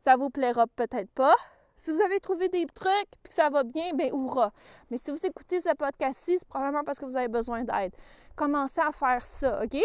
ça 0.00 0.16
vous 0.16 0.30
plaira 0.30 0.66
peut-être 0.66 1.10
pas. 1.10 1.34
Si 1.76 1.90
vous 1.92 2.00
avez 2.02 2.20
trouvé 2.20 2.48
des 2.50 2.66
trucs 2.66 2.90
et 3.24 3.28
que 3.28 3.32
ça 3.32 3.48
va 3.48 3.64
bien, 3.64 3.94
ben 3.94 4.12
hurrah. 4.12 4.52
Mais 4.90 4.98
si 4.98 5.10
vous 5.10 5.26
écoutez 5.26 5.60
ce 5.60 5.74
podcast-ci, 5.74 6.38
c'est 6.38 6.48
probablement 6.48 6.84
parce 6.84 6.98
que 6.98 7.06
vous 7.06 7.16
avez 7.16 7.28
besoin 7.28 7.64
d'aide. 7.64 7.92
Commencez 8.36 8.80
à 8.80 8.92
faire 8.92 9.22
ça, 9.22 9.62
OK? 9.62 9.80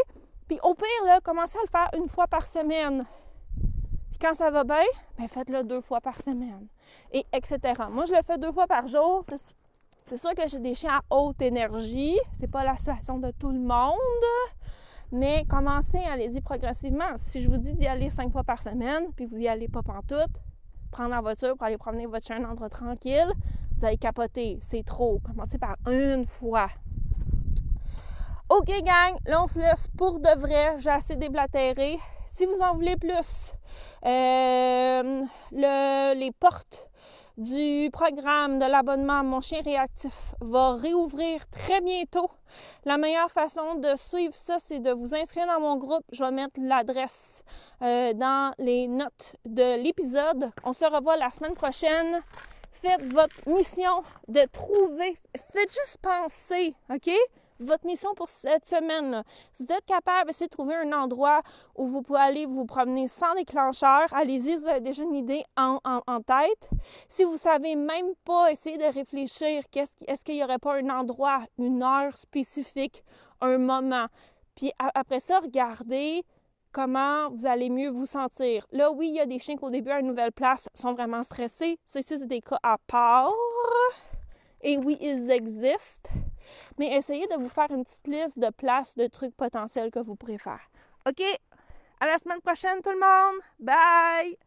Puis 0.48 0.60
au 0.64 0.74
pire, 0.76 1.22
commencez 1.24 1.58
à 1.58 1.62
le 1.64 1.70
faire 1.70 1.90
une 2.00 2.08
fois 2.08 2.28
par 2.28 2.46
semaine. 2.46 3.06
Puis 4.10 4.20
quand 4.22 4.36
ça 4.36 4.52
va 4.52 4.64
bien, 4.64 4.84
ben 5.18 5.28
faites-le 5.28 5.64
deux 5.64 5.82
fois 5.82 6.02
par 6.02 6.22
semaine. 6.22 6.68
Et 7.12 7.26
etc. 7.34 7.60
Moi, 7.90 8.06
je 8.06 8.14
le 8.14 8.22
fais 8.26 8.38
deux 8.38 8.52
fois 8.52 8.68
par 8.68 8.86
jour. 8.86 9.24
C'est 10.08 10.18
sûr 10.18 10.36
que 10.36 10.48
j'ai 10.48 10.60
des 10.60 10.76
chiens 10.76 11.00
à 11.10 11.16
haute 11.16 11.42
énergie. 11.42 12.18
C'est 12.32 12.50
pas 12.50 12.64
la 12.64 12.78
situation 12.78 13.18
de 13.18 13.32
tout 13.32 13.50
le 13.50 13.60
monde. 13.60 13.96
Mais 15.12 15.46
commencez 15.50 15.98
à 15.98 16.14
aller 16.14 16.36
y 16.36 16.42
progressivement. 16.42 17.18
Si 17.18 17.42
je 17.42 17.50
vous 17.50 17.58
dis 17.58 17.74
d'y 17.74 17.88
aller 17.88 18.10
cinq 18.10 18.32
fois 18.32 18.44
par 18.44 18.62
semaine, 18.62 19.12
puis 19.16 19.26
vous 19.26 19.38
y 19.38 19.48
allez 19.48 19.68
pas 19.68 19.82
pantoute, 19.82 20.32
prendre 20.92 21.10
la 21.10 21.22
voiture 21.22 21.56
pour 21.56 21.66
aller 21.66 21.78
promener 21.78 22.06
votre 22.06 22.26
chien 22.26 22.44
endroit 22.44 22.70
tranquille, 22.70 23.32
vous 23.78 23.86
allez 23.86 23.98
capoter. 23.98 24.58
C'est 24.62 24.84
trop. 24.84 25.20
Commencez 25.26 25.58
par 25.58 25.76
une 25.88 26.26
fois. 26.26 26.68
OK, 28.58 28.68
gang, 28.68 29.18
là, 29.26 29.44
on 29.44 29.48
se 29.48 29.60
laisse 29.60 29.90
pour 29.98 30.18
de 30.20 30.40
vrai. 30.40 30.76
J'ai 30.78 30.90
assez 30.90 31.18
déblatéré. 31.18 32.00
Si 32.26 32.46
vous 32.46 32.62
en 32.62 32.74
voulez 32.74 32.96
plus, 32.96 33.52
euh, 34.06 35.26
les 35.52 36.32
portes 36.40 36.88
du 37.38 37.90
programme 37.92 38.58
de 38.60 38.66
l'abonnement 38.66 39.26
Mon 39.26 39.42
chien 39.42 39.62
réactif 39.62 40.34
va 40.40 40.76
réouvrir 40.76 41.46
très 41.50 41.82
bientôt. 41.82 42.32
La 42.86 42.98
meilleure 42.98 43.30
façon 43.30 43.76
de 43.76 43.94
suivre 43.98 44.34
ça, 44.34 44.56
c'est 44.60 44.80
de 44.80 44.92
vous 44.92 45.14
inscrire 45.14 45.48
dans 45.48 45.60
mon 45.60 45.76
groupe. 45.76 46.06
Je 46.14 46.24
vais 46.24 46.32
mettre 46.32 46.58
l'adresse 46.58 47.44
euh, 47.82 48.14
dans 48.14 48.54
les 48.58 48.88
notes 48.88 49.36
de 49.44 49.84
l'épisode. 49.84 50.50
On 50.64 50.72
se 50.72 50.86
revoit 50.86 51.18
la 51.18 51.30
semaine 51.32 51.56
prochaine. 51.56 52.22
Faites 52.72 53.04
votre 53.04 53.36
mission 53.50 54.02
de 54.30 54.46
trouver. 54.50 55.18
Faites 55.52 55.74
juste 55.74 55.98
penser, 56.02 56.74
OK? 56.90 57.12
Votre 57.60 57.86
mission 57.86 58.14
pour 58.16 58.30
cette 58.30 58.66
semaine. 58.66 59.24
Si 59.52 59.66
vous 59.66 59.74
êtes 59.74 59.86
capable 59.86 60.28
d'essayer 60.28 60.48
de 60.48 60.52
trouver 60.52 60.76
un 60.76 60.92
endroit 60.92 61.42
où 61.76 61.88
vous 61.88 62.02
pouvez 62.02 62.20
aller 62.20 62.46
vous 62.46 62.66
promener 62.66 63.08
sans 63.08 63.34
déclencheur, 63.36 64.06
allez-y, 64.12 64.56
vous 64.56 64.68
avez 64.68 64.82
déjà 64.82 65.04
une 65.04 65.16
idée 65.16 65.44
en, 65.56 65.80
tête. 66.26 66.70
Si 67.08 67.24
vous 67.24 67.38
savez 67.38 67.76
même 67.76 68.14
pas, 68.24 68.52
essayer 68.52 68.78
de 68.78 68.94
réfléchir, 68.94 69.64
est-ce 70.08 70.24
qu'il 70.24 70.36
n'y 70.36 70.44
aurait 70.44 70.60
pas 70.60 70.76
un 70.76 70.90
endroit, 70.90 71.42
une 71.58 71.84
heure 71.84 72.16
spécifique, 72.18 73.04
un 73.42 73.58
moment? 73.58 74.08
Puis 74.56 74.72
après 74.78 75.20
ça, 75.20 75.40
regardez 75.40 76.24
comment 76.72 77.30
vous 77.30 77.46
allez 77.46 77.70
mieux 77.70 77.90
vous 77.90 78.06
sentir. 78.06 78.66
Là, 78.72 78.92
oui, 78.92 79.08
il 79.08 79.16
y 79.16 79.20
a 79.22 79.26
des 79.26 79.40
chiens 79.40 79.56
qui 79.56 79.64
au 79.64 79.70
début 79.70 79.92
à 79.92 80.00
une 80.00 80.08
nouvelle 80.08 80.32
place 80.32 80.68
sont 80.74 80.94
vraiment 80.94 81.24
stressés. 81.24 81.78
Ceci, 81.86 82.20
c'est 82.20 82.28
des 82.28 82.42
cas 82.42 82.60
à 82.64 82.78
part. 82.78 83.32
Et 84.62 84.78
oui, 84.78 84.98
ils 85.00 85.32
existent 85.32 86.10
mais 86.78 86.94
essayez 86.96 87.28
de 87.28 87.36
vous 87.36 87.50
faire 87.50 87.72
une 87.72 87.84
petite 87.84 88.08
liste 88.08 88.40
de 88.40 88.50
places, 88.50 88.96
de 88.96 89.08
trucs 89.08 89.36
potentiels 89.36 89.92
que 89.92 90.00
vous 90.00 90.16
pourrez 90.16 90.38
faire. 90.38 90.62
OK? 91.08 91.22
À 92.00 92.06
la 92.06 92.18
semaine 92.18 92.42
prochaine, 92.42 92.82
tout 92.82 92.92
le 92.92 93.00
monde! 93.00 93.42
Bye! 93.60 94.38